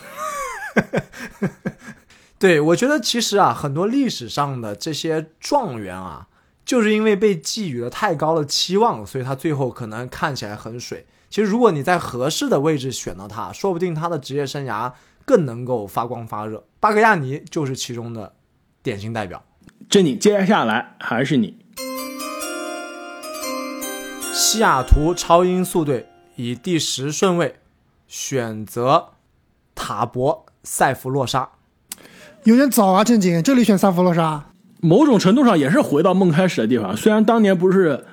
[2.39, 6.29] 对，我觉得其实啊，很多历史上的这些状元啊，
[6.65, 11.07] 就是因为被寄予了太高的期望，所以他最后可能看起来很水。
[11.29, 14.93] 其实如果你在合适的位置选到他，说不定他的职业生涯
[15.25, 16.65] 更能够发光发热。
[16.79, 18.33] 巴格亚尼就是其中的
[18.81, 19.43] 典型代表。
[19.95, 21.57] 正经，接下来还是你，
[24.33, 27.61] 西雅图超音速队以第十顺位
[28.09, 29.11] 选择
[29.77, 31.49] 塔博塞弗洛沙。
[32.43, 34.47] 有点早啊，正经，这里选塞弗洛沙。
[34.81, 38.05] 某种程度上也是回到梦开始的地方，虽然当年不是，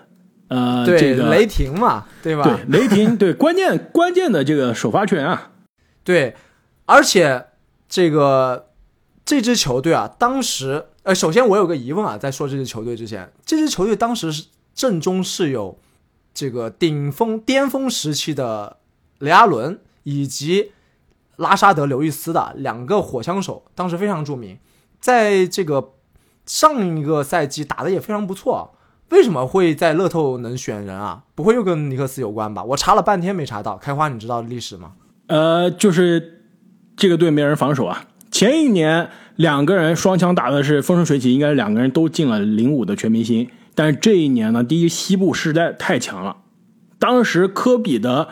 [0.49, 2.43] 呃，对，这个雷霆嘛，对吧？
[2.43, 5.49] 对雷霆，对关键关键的这个首发权啊，
[6.03, 6.36] 对，
[6.86, 7.47] 而且
[7.89, 8.67] 这个
[9.25, 14.45] 这支球队啊，当时呃，首先我有个疑问啊，在说这支球队之前，这支球队当时是
[14.75, 15.77] 阵中是有
[16.33, 18.77] 这个顶峰巅峰时期的
[19.19, 20.71] 雷阿伦以及
[21.37, 24.57] 拉沙德刘易斯的两个火枪手，当时非常著名，
[24.99, 25.93] 在这个
[26.45, 28.75] 上一个赛季打的也非常不错。
[29.09, 31.23] 为什么会在乐透能选人啊？
[31.35, 32.63] 不会又跟尼克斯有关吧？
[32.63, 33.75] 我查了半天没查到。
[33.75, 34.93] 开花，你知道历史吗？
[35.27, 36.45] 呃，就是
[36.95, 38.05] 这个队没人防守啊。
[38.31, 39.09] 前一年
[39.41, 43.49] 两个人双枪打的是风生水起，应该两个人都进了零五的全明星。
[43.73, 46.37] 但是这一年呢，第一西部实在太强了，
[46.99, 48.29] 当时科比的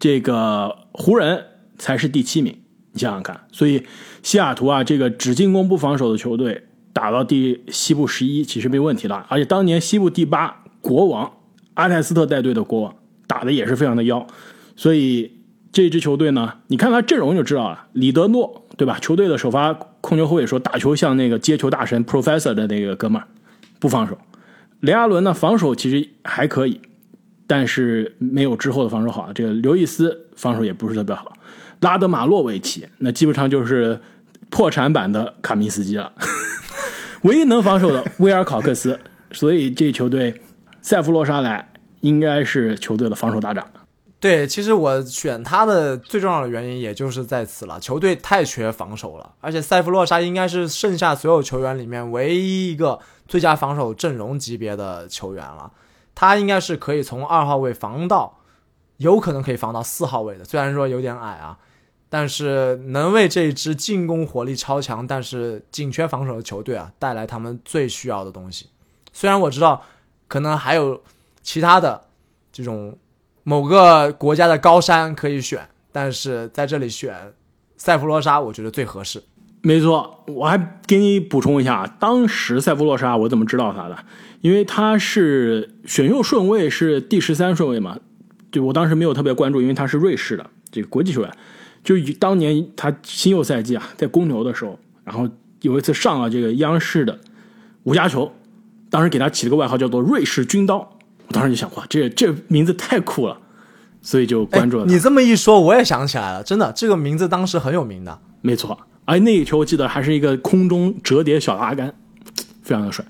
[0.00, 1.44] 这个湖人
[1.78, 2.58] 才是第七名，
[2.90, 3.40] 你想想看。
[3.52, 3.84] 所以
[4.24, 11.30] 西雅图啊，这个只进攻不防守的球队，打到第西部十一其实没问题了，而且当年西部第八国王
[11.74, 12.92] 阿泰斯特带队的国王
[13.28, 14.26] 打的也是非常的妖，
[14.74, 15.30] 所以
[15.70, 18.98] 这支球队呢，你看他阵容就知道了，里德诺对吧？
[19.00, 23.26] 球队的首发控球后卫说打球像那个接球大神 Professor 的那个哥们儿，
[23.78, 24.16] 不防守。
[24.80, 26.80] 雷阿伦呢，防守其实还可以，
[27.46, 29.32] 但是没有之后的防守好。
[29.32, 31.32] 这个刘易斯防守也不是特别好，
[31.80, 34.00] 拉德马洛维奇那基本上就是
[34.48, 36.12] 破产版的卡米斯基了。
[37.22, 38.98] 唯一能防守的威尔考克斯，
[39.32, 40.40] 所以这球队
[40.80, 43.66] 塞弗洛沙莱应该是球队的防守大长。
[44.20, 52.98] 对，其实我选他的最重要的原因也就是在此了，球队太缺防守了，而且塞弗洛沙应该是剩下所有球员里面唯一一个
[53.28, 55.70] 最佳防守阵容级别的球员了，
[56.16, 58.40] 他应该是可以从二号位防到，
[58.96, 61.56] 有可能可以防到四号位的，虽然说有点矮啊，
[62.08, 68.68] 但是能为这支进攻火力超强但是紧缺防守的球队啊带来他们最需要的东西。
[69.12, 69.84] 虽然我知道
[70.26, 71.00] 可能还有
[71.40, 72.08] 其他的
[72.50, 72.98] 这种。
[73.48, 77.16] 某个国家的高山可以选，但是在这里选
[77.78, 79.22] 塞弗洛沙，我觉得最合适。
[79.62, 83.96] 没错，我还给你补充一下，当时塞弗洛沙我怎么知道他的？
[84.42, 87.98] 因为他是选秀顺位是第十三顺位嘛，
[88.52, 91.32] 就我当时没有特别关注，因为他是瑞士的这个国际球员。
[91.82, 95.26] 就当年他新秀赛季啊，在公牛的时候，然后
[95.62, 97.18] 有一次上了这个央视的
[97.84, 98.30] 五家球，
[98.90, 100.96] 当时给他起了个外号叫做“瑞士军刀”。
[101.28, 103.38] 我当时就想，哇，这这名字太酷了，
[104.00, 104.86] 所以就关注了。
[104.86, 108.18] 你这么一说，我也想起来了，真的，这个名字当时很有名的。
[108.40, 111.94] 没错，而那一球我记得还是一个空中折叠小拉杆，
[112.62, 113.04] 非常的帅。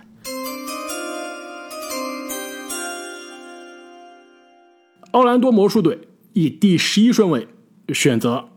[5.13, 6.01] 奥兰多魔术队
[6.33, 7.47] 以第十一顺位
[7.95, 8.49] 选择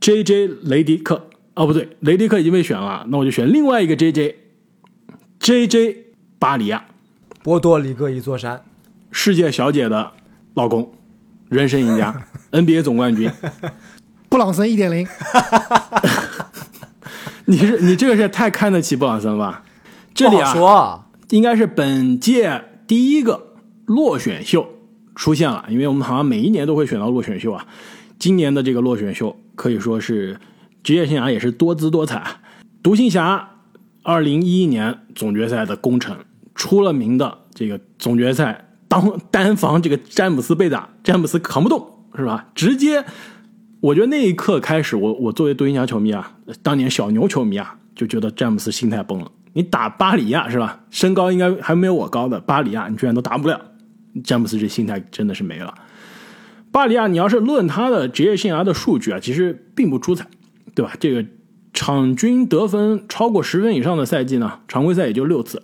[0.00, 0.48] J.J.
[0.62, 4.36] 雷迪克，哦，不对，雷迪克已经被选了，那我就选另外一个 J.J.，J.J.
[6.38, 6.84] 巴里亚，
[7.42, 8.64] 波多黎各一座山。
[9.16, 10.10] 世界小姐的
[10.54, 10.92] 老公，
[11.48, 13.30] 人生赢家， NBA 总冠军，
[14.28, 15.06] 布朗森一点零。
[17.46, 19.62] 你是你这个是太看得起布朗森吧？
[20.12, 23.54] 这里啊，应该是本届第一个
[23.86, 24.66] 落选秀
[25.14, 27.64] 出现了，因为我们好像每一年都会选到落选秀啊。
[28.18, 30.40] 今年的这个落选秀可以说是
[30.82, 32.40] 职业生涯也是多姿多彩。
[32.82, 33.50] 独行侠
[34.02, 36.16] 二零一一年总决赛的功臣，
[36.56, 38.72] 出了名的这个总决赛。
[38.94, 41.86] 当 单防这个詹姆斯被打，詹姆斯扛不动
[42.16, 42.46] 是吧？
[42.54, 43.04] 直接，
[43.80, 49.30] 我觉得那一刻开始，我我作为独行侠球迷啊，当年小牛球迷啊，就觉得詹姆斯心态崩了。
[49.52, 50.80] 你打巴里亚是吧？
[50.90, 53.60] 身高应该还没有我高的巴里亚，你居然都打不了，
[54.22, 55.74] 詹姆斯这心态真的是没了。
[56.70, 60.26] 巴里亚，你要是论他的职业生涯的数据啊，其实并不出彩，
[60.74, 60.92] 对吧？
[60.98, 61.24] 这个
[61.72, 65.62] 场均得分超过十分以上的赛季呢，常规赛也就六次。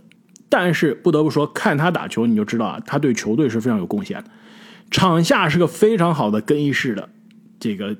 [0.50, 4.24] 但是不得不说，看他打球你就知道啊，他对球队是非常有贡献的。
[4.90, 7.08] 场下是个非常好的更衣室的
[7.60, 7.96] 这个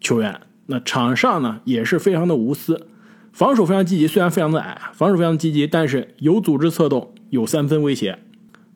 [0.00, 2.86] 球员，那场上呢也是非常的无私，
[3.32, 4.06] 防守非常积极。
[4.06, 8.20] 虽然非常的矮，防守非常积极，但是有组织策动，有三分威胁。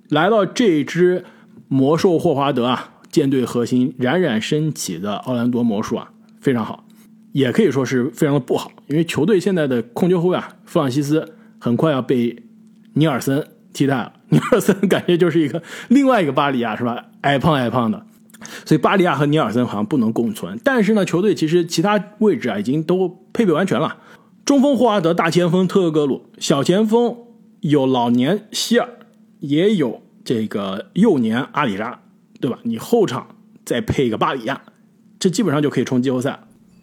[0.09, 1.25] 来到这支
[1.69, 6.85] 魔兽霍华德啊，舰队核心冉冉升起的奥兰多魔术啊，非常好，
[7.31, 12.43] 也可以说是非常的不好，因为球队现在的控球后卫啊，弗朗西斯很快要被。
[12.97, 17.05] 尼尔森替代了， 尼尔森感觉就是一个另外一个巴里亚是吧？
[17.21, 18.07] 矮胖矮胖的，
[18.65, 20.59] 所以巴里亚和尼尔森好像不能共存。
[20.65, 23.99] 但是呢，球队其实其他位置啊已经都配备完全了。
[24.47, 27.15] 中锋霍华德，大前锋特厄格鲁，小前锋
[27.61, 28.89] 有老年希尔，
[29.41, 32.01] 也有这个幼年阿里扎，
[32.41, 32.59] 对吧？
[32.63, 33.27] 你后场
[33.65, 34.63] 再配一个巴里亚，
[35.19, 36.39] 这基本上就可以冲季后赛，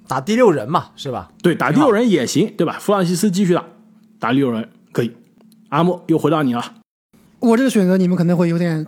[0.07, 1.31] 打第六人嘛，是吧？
[1.41, 2.77] 对，打第六人也行，对吧？
[2.79, 3.63] 弗朗西斯继续打，
[4.19, 5.11] 打第六人可以。
[5.73, 6.63] 阿木又回到你了，
[7.39, 8.85] 我这个选择你们可能会有点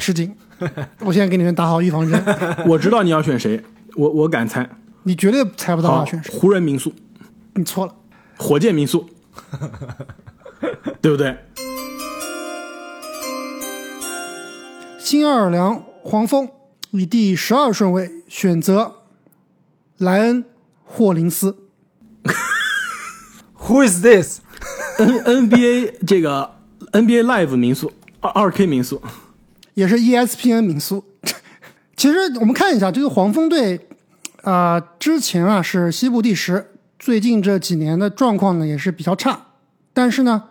[0.00, 0.34] 吃惊。
[1.04, 2.18] 我现在给你们打好预防针。
[2.66, 3.62] 我知道你要选谁，
[3.94, 4.66] 我我敢猜，
[5.02, 6.32] 你绝对猜不到要选谁。
[6.32, 6.94] 湖人民宿，
[7.52, 7.94] 你错了。
[8.38, 9.06] 火箭民宿，
[11.02, 11.36] 对不对？
[14.98, 16.48] 新奥尔良黄蜂
[16.92, 18.94] 以第十二顺位选择
[19.98, 20.46] 莱恩
[20.84, 21.58] 霍林斯。
[23.66, 24.02] Who is
[24.98, 26.54] N N B A 这个
[26.92, 29.02] NBA Live 民宿二二 K 民宿，
[29.74, 31.04] 也是 ESPN 民宿。
[31.96, 33.88] 其实我们看一下这个黄蜂队，
[34.42, 36.66] 啊，之前啊是西部第十，
[36.98, 39.46] 最近这几年的状况呢也是比较差。
[39.92, 40.44] 但是呢，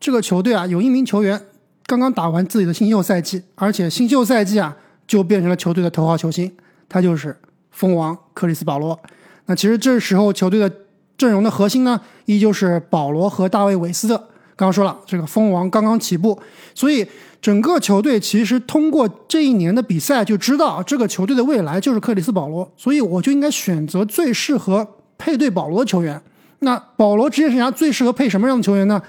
[0.00, 1.40] 这个球队啊有一名球员
[1.86, 4.76] 刚刚打完自己的新秀赛季，而且新秀赛季啊
[5.06, 6.50] 就变成了球队的头号球星，
[6.88, 7.36] 他就是
[7.70, 8.98] 蜂王克里斯保罗。
[9.46, 10.72] 那其实这时候球队的。
[11.16, 14.16] 阵容的核心呢，依旧是保罗和大卫韦斯特。
[14.54, 16.38] 刚刚说了，这个蜂王刚刚起步，
[16.74, 17.06] 所以
[17.40, 24.86] 整个球队其实通过这一年的比赛就知道，这个球队的未来就是克里斯保罗，所以我就应该选择最适合
[25.16, 26.20] 配对保罗的球员。
[26.60, 29.02] 那保罗职业生涯最适合配什么样的球员呢？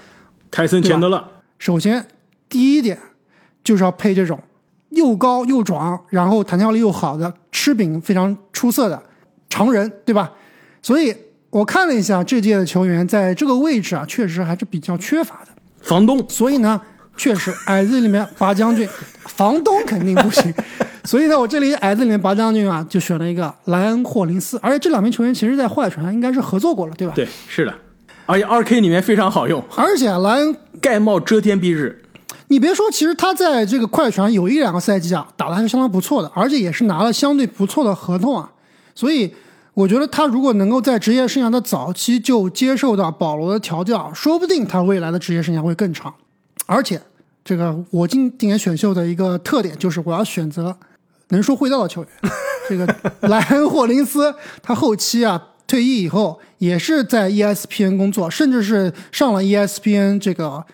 [0.50, 1.22] 凯森钱德勒，
[1.58, 2.04] 首先
[2.48, 2.98] 第一点
[3.62, 4.40] 就是要配这种
[4.90, 9.00] 又高又壮，然后弹跳力又好的，吃饼非常出色的
[9.48, 10.32] 常人，对吧？
[10.82, 11.14] 所以
[11.54, 15.52] 我看了一下这届的球员在这个位置啊，确实还是比较缺乏的。
[15.82, 16.80] 房东，所以呢，
[17.16, 18.88] 确实 矮子里面拔将军，
[19.20, 20.52] 房东肯定不行。
[21.04, 27.12] 所以呢，我这里矮子里面拔将军啊，就选了一个莱恩霍林斯，而且这两名球员其实在坏船应该是合作过了，对吧？
[27.14, 27.72] 对，是的，
[28.26, 32.02] 而且二 K 里面非常好用，而且莱恩盖帽遮天蔽日。
[32.48, 38.50] 你别说，其实他在这个快船有一两个赛季啊，打的还是相当不错的，而且也是拿了相对不错的合同啊。
[38.96, 39.32] 所以
[39.74, 46.14] 我觉得他如果能够在职业生涯的早期就接受到保罗的调教，说不定他未来的职业生涯会更长。
[46.66, 47.00] 而且，
[47.44, 50.76] 这个我今年选秀的一个特点就是我要选择
[51.28, 52.10] 能说会道的球员。
[52.68, 52.86] 这个
[53.28, 60.64] 莱恩霍林斯，他后期啊退役以后也是在 ESPN 工作，甚至是上了 ESPN 这个。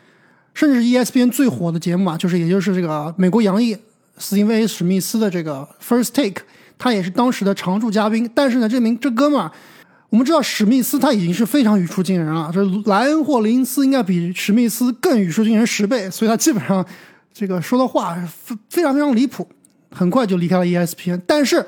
[0.53, 3.75] 甚至 ESPN 最火的节目啊，就是也就是这个美国洋溢
[4.19, 6.43] 斯蒂芬史密斯的这个 First Take，
[6.81, 8.29] 他也是当时的常驻嘉宾。
[8.35, 9.53] 但是呢，这名这哥们儿，
[10.09, 16.85] 我们知道史密斯他已经是非常语出惊人了，这莱恩霍林斯应该比史密斯更语出惊人十倍，所以他基本上
[17.33, 19.47] 这个说的话非非常非常离谱，
[19.91, 21.21] 很快就离开了 ESPN。
[21.27, 21.65] 但是，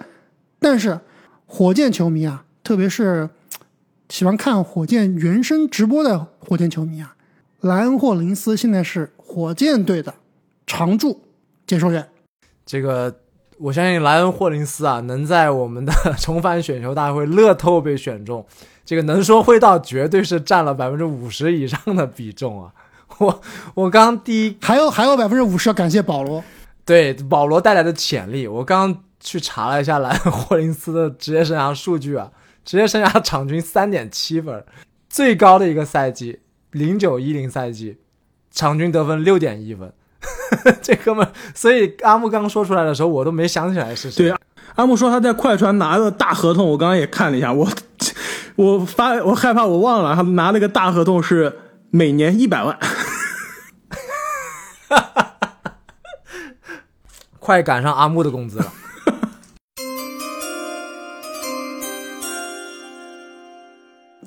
[0.58, 0.98] 但是
[1.46, 3.28] 火箭球迷啊，特别是
[4.08, 7.14] 喜欢看火箭原声直播的火箭球迷啊。
[7.60, 10.12] 莱恩霍林斯现在是火箭队的
[10.66, 11.22] 常驻
[11.64, 12.08] 解说员。
[12.66, 13.21] 这个
[13.62, 18.44] 我相信莱恩霍林斯啊，能在我们的 重返选秀大会乐透被选中，
[18.84, 22.72] 这个能说会道，绝对是占了百分之五十以上的比重啊！
[23.18, 23.40] 我
[23.74, 26.42] 我刚第一还有还有百分之五十要感谢保罗，
[26.84, 28.48] 对保罗带来的潜力。
[28.48, 32.32] 我刚去查了一下莱恩霍林斯的职业生涯数据啊，
[32.64, 34.64] 职业生涯场均三点七分，
[35.08, 36.40] 最高的一个赛季。
[36.72, 37.98] 零九一零赛季，
[38.50, 39.92] 场均得分六点一分，
[40.82, 44.28] 这哥们，所以阿木刚说出来的时候，我都没想起来是谁。
[44.28, 44.36] 对，
[44.76, 47.68] 阿木说他在快船拿的大合同，我刚刚也看了一下，我
[48.56, 51.58] 我发我害怕我忘了，他拿了个大合同是
[51.90, 52.78] 每年一百万，
[57.40, 58.66] 快赶上阿木的工资了。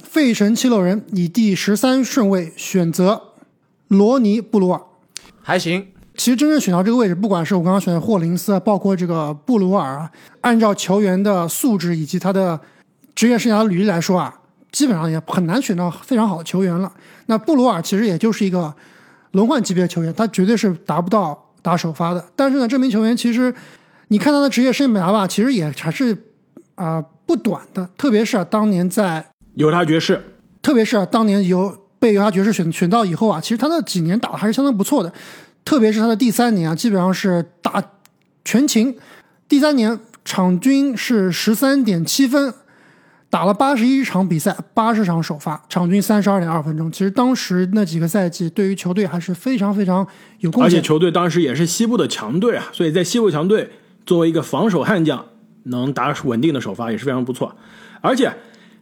[0.02, 3.34] 费城七六人以第十三顺位选择
[3.90, 4.82] 罗尼布鲁尔，
[5.46, 5.86] 还行。
[6.18, 12.60] 其实真正选到这个位置，不管是我刚刚选的霍林斯啊，包括这个布鲁尔啊，按照球员的素质以及他的
[13.14, 14.34] 职业生涯履历来说啊，
[14.72, 16.92] 基本上也很难选到非常好的球员了。
[17.28, 18.74] 那布鲁尔其实也就是一个
[19.34, 22.26] 轮换级别的球员，他绝对是达不到打首发的。
[22.36, 23.54] 但是呢，这名球员其实
[24.08, 26.18] 你看他的职业生涯吧，其实也还是
[26.74, 29.24] 啊不短的，特别是当年在。
[29.56, 30.22] 犹他爵士，
[30.62, 35.12] 特别是啊当年由被犹他爵士选选到以后啊，其实他的几年打的还是相当不错的，
[35.64, 37.84] 特别是他的第三年啊，基本上是打
[38.44, 38.96] 全勤，
[39.48, 42.54] 第三年场均是十三点七分，
[43.30, 46.92] 打了八十一场比赛，八十场首发，场均三十二点二分钟。
[46.92, 50.06] 其实当时那几个赛季对于球队还是非常非常
[50.40, 53.72] 有贡献，而且球队当时也是西部的强队啊，所以在西部强队
[54.06, 55.26] 作为一个防守悍将，
[55.64, 57.56] 能打稳定的首发也是非常不错，
[58.02, 58.32] 而且。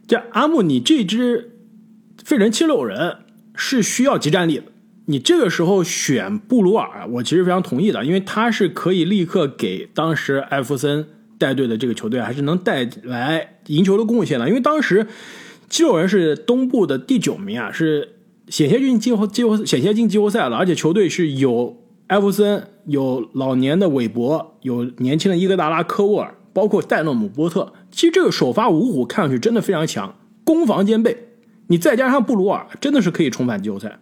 [0.06, 1.53] 这阿木，你这支
[2.24, 3.18] 费城七六人
[3.54, 4.64] 是需要集战力的。
[5.06, 11.06] 你这个时候选布鲁尔，我其实非常同意的，因为他是可以立刻给当时艾弗森
[11.38, 14.48] 带队的这个球队还是能带来赢球的贡献的。
[14.48, 15.06] 因为当时
[15.68, 18.14] 七六人是东部的第九名啊，是
[18.48, 21.76] 险些进季后季后险些进季后赛了，而且球队是有
[22.06, 27.74] 艾弗森、有老年的韦伯、有年轻的伊戈达拉、科沃尔，包括戴诺姆波特。
[27.90, 31.28] 其实这个首发五虎看上去真的非常强，攻防兼备。
[31.66, 33.98] 你再加上布鲁尔，真的是可以重返季后赛。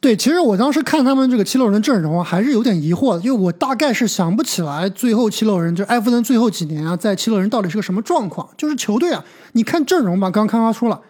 [0.00, 8.46] 对，其实我当时看他们这个七六人阵容啊，还是有点疑惑的，因为我大概是想不起来最后七六人就艾弗森最后几年啊，在七六人到底是个什么状况。
[8.58, 11.00] 就是球队啊，你看阵容吧，刚刚开发出了，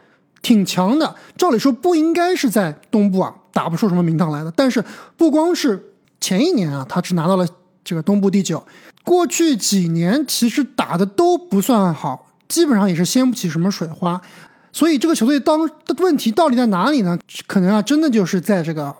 [0.42, 1.16] 挺强的。
[1.36, 4.84] 照理说不应该是在东部啊打不出什么名堂来的，但是
[5.16, 5.90] 不光是
[6.20, 7.44] 前一年啊，他只拿到了
[7.82, 8.64] 这个东部第九。
[9.02, 14.20] 过去几年其实打的都不算好，基本上也是掀不起什么水花，
[14.74, 17.16] 所以这个球队当的问题到底在哪里呢？
[17.46, 18.92] 可能啊，真的就是在这个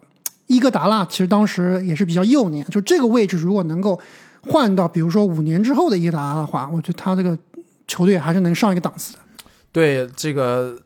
[0.46, 4.01] 伊戈达拉，其实当时也是比较幼年，就这个位置如果能够
[4.42, 7.36] 换到比如说五年之后的伊戈达拉的话，我觉得他这个
[7.88, 9.18] 球队还是能上一个档次的。
[9.72, 10.78] 对这个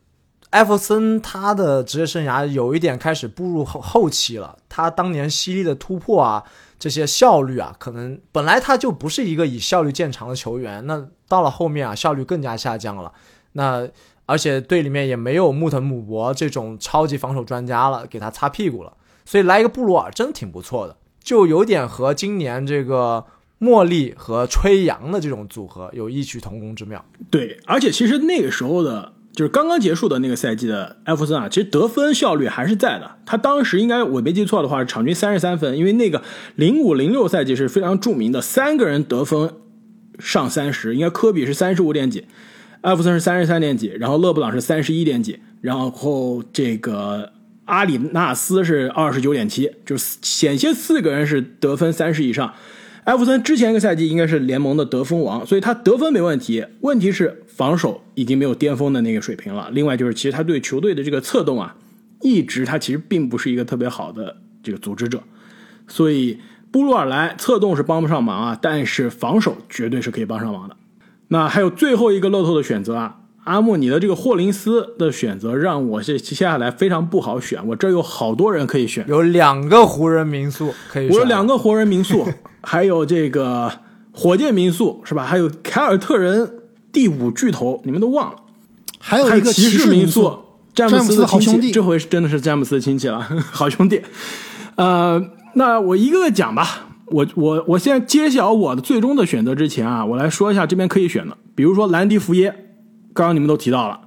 [0.49, 6.43] 艾弗森他的职业生涯有一点开始步入后后期了，他当年犀利的突破啊，
[6.79, 13.13] 这些效率啊，可能本来他就不是一个以效率见长的球员，那到了后面啊，效率更加下降了。
[13.53, 13.87] 那
[14.29, 18.93] 而且队里面也没有穆特姆博这种超级防守专家了，给他擦屁股了，
[19.25, 23.25] 所以来一个布鲁尔真挺不错的，就有点和今年这个
[23.57, 27.03] 莫莉和吹杨的这种组合有异曲同工之妙。
[27.31, 29.13] 对，而且其实那个时候的。
[29.31, 33.19] 就是刚刚结束的那个赛季的艾弗森啊，其实得分效率还是在的。
[33.25, 35.77] 他当时应该我没记错的话，场均三十三分。
[35.77, 36.21] 因为那个
[36.55, 39.53] 零五零六赛季是非常著名的，三个人得分
[40.17, 42.25] 上三十，应该科比是三十五点几，
[42.81, 47.33] 艾弗森是三十三点几，然后勒布朗是三十一点几，然后这个
[47.65, 52.53] 阿里纳斯是二十九点七，就是险些四个人是得分三十以上。
[53.03, 56.65] 艾弗森之前一个赛季应该是联盟的得分王，所以他得分没问题。
[56.81, 59.69] 问题是防守已经没有巅峰的那个水平了。
[59.71, 61.75] 另外就是，其实他对球队的这个策动啊，
[62.21, 65.21] 一直他其实并不是一个特别好的这个组织者。
[65.87, 66.39] 所以
[66.71, 70.77] 布鲁尔来策动是帮不上忙啊，但是防守绝对是可以帮上忙的。
[71.29, 73.15] 那还有最后一个漏透的选择啊。
[73.45, 77.65] 阿木，你的这个霍林斯的选择让我接接下来非常不好选。
[77.69, 82.27] 我这有好多人可以选，有两个湖人民宿可以选，我有两个湖人民宿，
[82.61, 83.71] 还有这个
[84.11, 85.25] 火箭民宿是吧？
[85.25, 86.59] 还有凯尔特人
[86.91, 88.37] 第五巨头，你们都忘了？
[88.99, 90.37] 还有一个骑士民宿，
[90.75, 93.19] 詹姆斯的好兄弟，这回是真的是詹姆斯的亲戚了，
[93.49, 94.01] 好兄弟。
[94.75, 95.19] 呃，
[95.55, 96.88] 那我一个个讲吧。
[97.11, 102.65] 我我我现在揭晓我的最终的选择之前啊，我来说一下这边可以选的，比如说兰迪福耶。
[103.11, 103.99] 刚刚你们都提到了，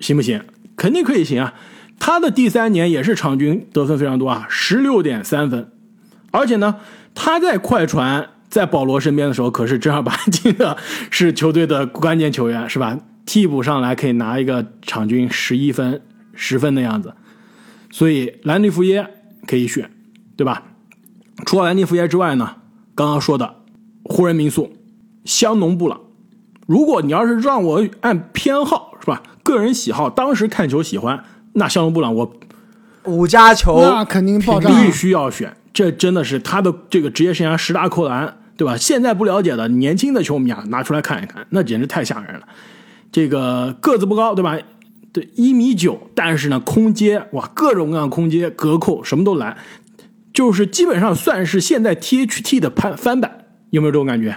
[0.00, 0.40] 行不行？
[0.76, 1.54] 肯定可以行啊！
[1.98, 5.72] 他的第三年也是场均得分非常多啊，十六点三分。
[6.30, 6.76] 而且呢，
[7.14, 10.76] 他在快船在保罗身边的时候，可是正儿八经的
[11.10, 12.98] 是球队的关键球员，是吧？
[13.26, 16.00] 替补上来可以拿一个场均十一分、
[16.32, 17.12] 十分的样子。
[17.90, 19.06] 所以兰迪福耶
[19.46, 19.90] 可以选，
[20.36, 20.62] 对吧？
[21.44, 22.56] 除了兰迪福耶之外呢，
[22.94, 23.56] 刚刚说的
[24.04, 24.72] 湖人民宿
[25.24, 26.00] 香农布朗。
[26.66, 31.22] 如果你要是让我按偏好是吧，个人喜好，当时看球喜欢，
[31.52, 32.32] 那香农布朗我
[33.04, 35.56] 五加球那肯定爆炸，必须要选。
[35.72, 38.76] 这真的是他的这个职业生涯十大扣篮，对吧？
[38.76, 42.48] 现在不了解的年轻的球迷啊，拿出来看一看，那简直太吓人了。
[43.12, 44.58] 这个个子不高，对吧？
[45.12, 49.56] 对，一米九，但是呢，空接哇，各种各样空接、隔扣什么都来，
[50.36, 54.36] 就是基本上算是现在 THT 的翻翻版，有没有这种感觉？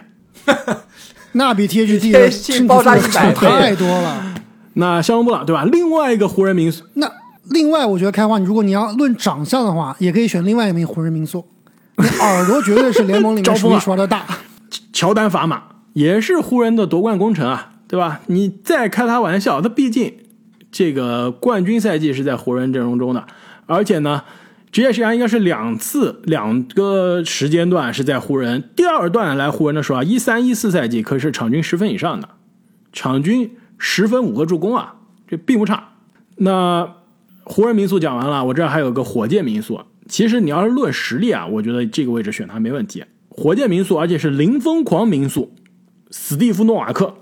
[1.33, 4.33] 那比 THT 的爆炸一百太多了。
[4.75, 5.65] 那肖恩布朗对吧？
[5.65, 7.11] 另外一个湖人名宿，那
[7.49, 11.45] 另外我觉得开花，如果你要论长相的话，也可以选另外一名湖人名宿。
[11.97, 14.25] 你耳朵绝对是联盟里面 数一数二的大。
[14.93, 15.61] 乔丹法马
[15.91, 18.21] 也是湖人的夺冠功臣啊，对吧？
[18.27, 20.13] 你再开他玩笑，他毕竟
[20.71, 23.25] 这个冠军赛季是在湖人阵容中的，
[23.65, 24.23] 而且呢。
[24.71, 28.69] 职业生涯应该是两次，两个时间段是在湖人。
[28.75, 32.29] 第二段来湖人的时候啊，一三一四赛季可是场均十分以上的，
[32.93, 34.95] 场均十分五个助攻啊，
[35.27, 35.89] 这并不差。
[36.37, 36.95] 那
[37.43, 39.81] 湖人民宿讲完了，我这儿还有个火箭民宿。
[40.07, 43.03] 其实你要是论实力啊，我觉得这个位置选他没问题。
[43.29, 45.55] 火箭民宿，而且是零疯狂民宿，
[46.11, 47.15] 史蒂夫诺瓦克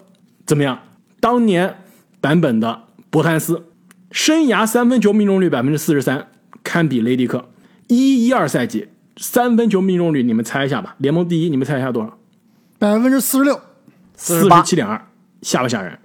[0.45, 0.80] 怎么样？
[1.22, 1.78] 当年
[2.19, 3.68] 版本的博坦斯，
[4.11, 6.28] 生涯三分球命中率百分之四十三。
[6.68, 7.48] 堪比雷迪克，
[7.88, 10.95] 一一二赛季三分球命中率，你们猜一下吧？
[10.98, 12.18] 联盟第一，你们猜一下多少？
[12.77, 13.57] 百分之四十六，
[14.18, 15.07] 四十七点二，
[15.41, 15.98] 吓不吓人？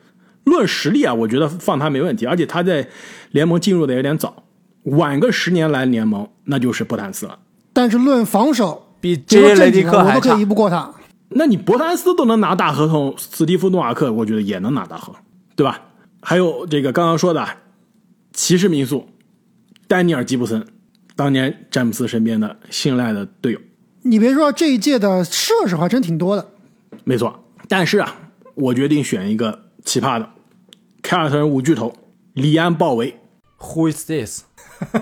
[0.45, 2.89] 论实力啊，我觉得放他没问题，而且他在
[3.33, 4.45] 联盟进入的有点早，
[4.85, 7.41] 晚个十年来联盟那就是博坦斯了。
[7.73, 10.95] 但是论防守，比杰雷迪克我都可以移不过他。
[11.31, 15.23] 那你博坦斯都能拿大合同，斯蒂夫诺瓦克我觉得也能拿大合同，
[15.57, 15.81] 对吧？
[16.21, 17.45] 还有这个刚刚说的
[18.33, 19.09] 骑士民宿。
[19.93, 20.67] 丹尼尔·吉布森，
[21.15, 23.61] 当年詹姆斯身边的信赖的队友。
[24.05, 26.49] 你别说，这一届的射手还真挺多的。
[27.05, 28.17] 没错，但是啊，
[28.55, 30.27] 我决定选一个奇葩的，
[31.03, 31.93] 凯尔特人五巨头
[32.33, 33.21] 里安·鲍维。
[33.59, 34.45] Who is this？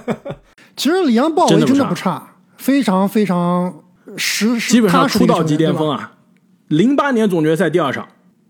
[0.77, 3.85] 其实里安·鲍维真的不差，非常非常
[4.17, 6.19] 实，基本上出道即巅峰啊。
[6.67, 8.09] 零八年总决赛第二场，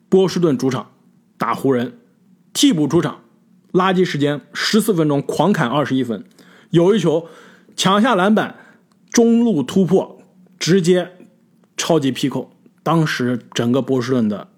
[0.09, 0.91] 波士顿主场
[1.37, 1.99] 打湖人，
[2.55, 3.21] 替补出场。
[3.73, 6.25] 垃圾时间十四分钟，狂砍二十一分，
[6.71, 7.29] 有一球
[7.77, 8.57] 抢下篮板，
[9.11, 10.21] 中路突破，
[10.59, 11.13] 直接
[11.77, 12.53] 超级劈扣。
[12.83, 14.49] 当时整个波士顿的，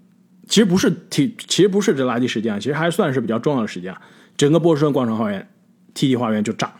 [0.48, 3.94] 其实不是体，其实不是这垃圾时间，其实还算是比较重要的时间。
[4.36, 5.48] 整个波士顿广场花园
[5.94, 6.72] ，TD 花园就炸。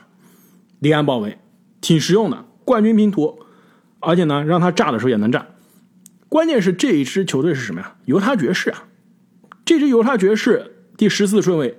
[0.79, 1.37] 利安鲍威
[1.81, 3.39] 挺实用的，冠军拼图，
[3.99, 5.47] 而且呢，让他炸的时候也能炸。
[6.29, 7.95] 关键是这一支球队是什么呀？
[8.05, 8.85] 犹他爵士啊，
[9.63, 11.77] 这支犹他爵士第十四顺位。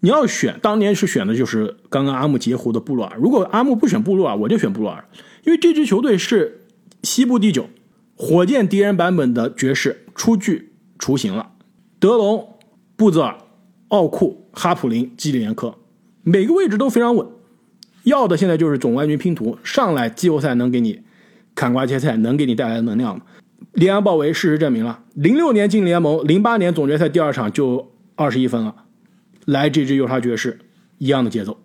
[0.00, 3.18] 你要选，当年是选的就是刚刚阿木截胡的布洛尔。
[3.20, 5.04] 如果阿木不选布洛尔，我就选布洛尔，
[5.44, 6.66] 因为这支球队是
[7.02, 7.68] 西部第九，
[8.16, 11.50] 火箭敌人版本的爵士初具雏形了。
[11.98, 12.56] 德隆、
[12.94, 13.38] 布泽尔、
[13.88, 15.74] 奥库、哈普林、基里连科，
[16.22, 17.26] 每个位置都非常稳。
[18.04, 21.00] 要的现在就是总冠军拼图，上来季后赛能给你
[21.56, 23.24] 砍瓜切菜，能给你带来能量吗。
[23.72, 28.74] 联安鲍维事实证明了，零六年进联盟，零八年总决赛第二场就二十一分了。
[29.48, 30.58] 来这支犹他爵士
[30.98, 31.58] 一样的节奏，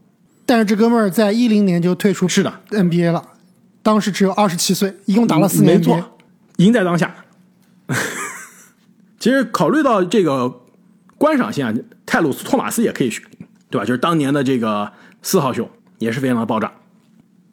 [0.45, 3.31] 但是这哥们儿在一零年就退出是的 NBA 了，
[3.81, 6.18] 当时只有二十七岁，一共打了四年没错，
[6.57, 7.14] 赢在当下。
[9.19, 10.61] 其实考虑到这个
[11.18, 11.73] 观赏性啊，
[12.05, 13.22] 泰鲁斯托马斯也可以选，
[13.69, 13.84] 对吧？
[13.85, 16.72] 就是当年的这个四号秀也是非常的爆炸。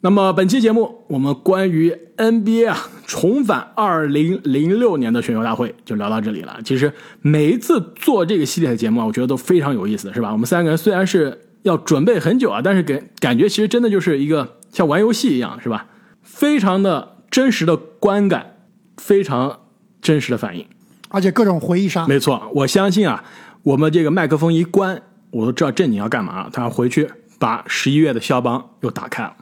[0.03, 6.59] 那么本期节目，我们关于 NBA 啊重返二零零六年的选秀大会就聊到这里了。
[6.65, 6.91] 其实
[7.21, 10.31] 每一次做这个系列的节目啊，我觉得都非常有意思，是吧？
[10.31, 15.85] 我们三个人虽然是要准备很久啊，但是给感觉其实真的就是一个像玩游戏一样，是吧？
[16.23, 18.55] 非常的真实的观感，
[18.97, 19.59] 非常
[20.01, 20.65] 真实的反应，
[21.09, 22.07] 而且各种回忆杀。
[22.07, 23.23] 没错，我相信啊，
[23.61, 26.49] 我们这个麦克风一关，我都知道正经要干嘛了。
[26.51, 27.07] 他回去
[27.37, 29.35] 把十一月的肖邦又打开了。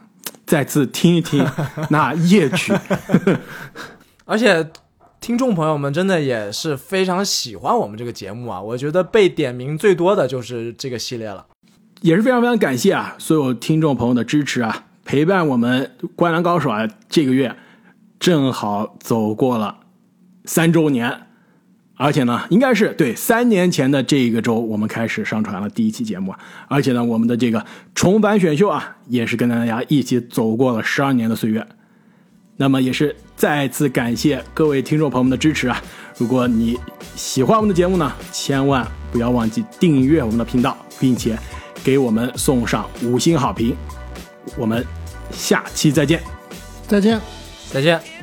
[0.50, 1.46] 再次听一听
[1.90, 2.74] 那夜曲，
[4.26, 4.68] 而且
[5.20, 8.60] 听众朋友们真的也是非常喜欢我们这个节目啊！
[8.60, 11.46] 我觉得被点名最多的就是这个系列了，
[12.00, 17.54] 也是非常非常感谢啊所有听众朋友的支持啊，陪伴我们《灌篮高手》啊这个月
[18.18, 19.76] 正好走过了
[20.46, 21.28] 三周年。
[22.02, 26.34] 而且呢，应该是对三年前的这一个周，我们开始上传了第一期节目。
[26.66, 27.62] 而且呢，我们的这个
[27.94, 31.66] 重返选秀啊，也是跟大家一起走过了十二年的岁月。
[32.56, 35.78] 那么，也是再次感谢各位听众朋友们的支持啊！
[36.16, 36.78] 如果你
[37.16, 41.38] 喜欢我们的节目呢，千万不要忘记订阅我们的频道，并且
[41.84, 43.76] 给我们送上五星好评。
[44.56, 44.82] 我们
[45.30, 46.22] 下期再见，
[46.88, 47.20] 再见，
[47.70, 48.19] 再见。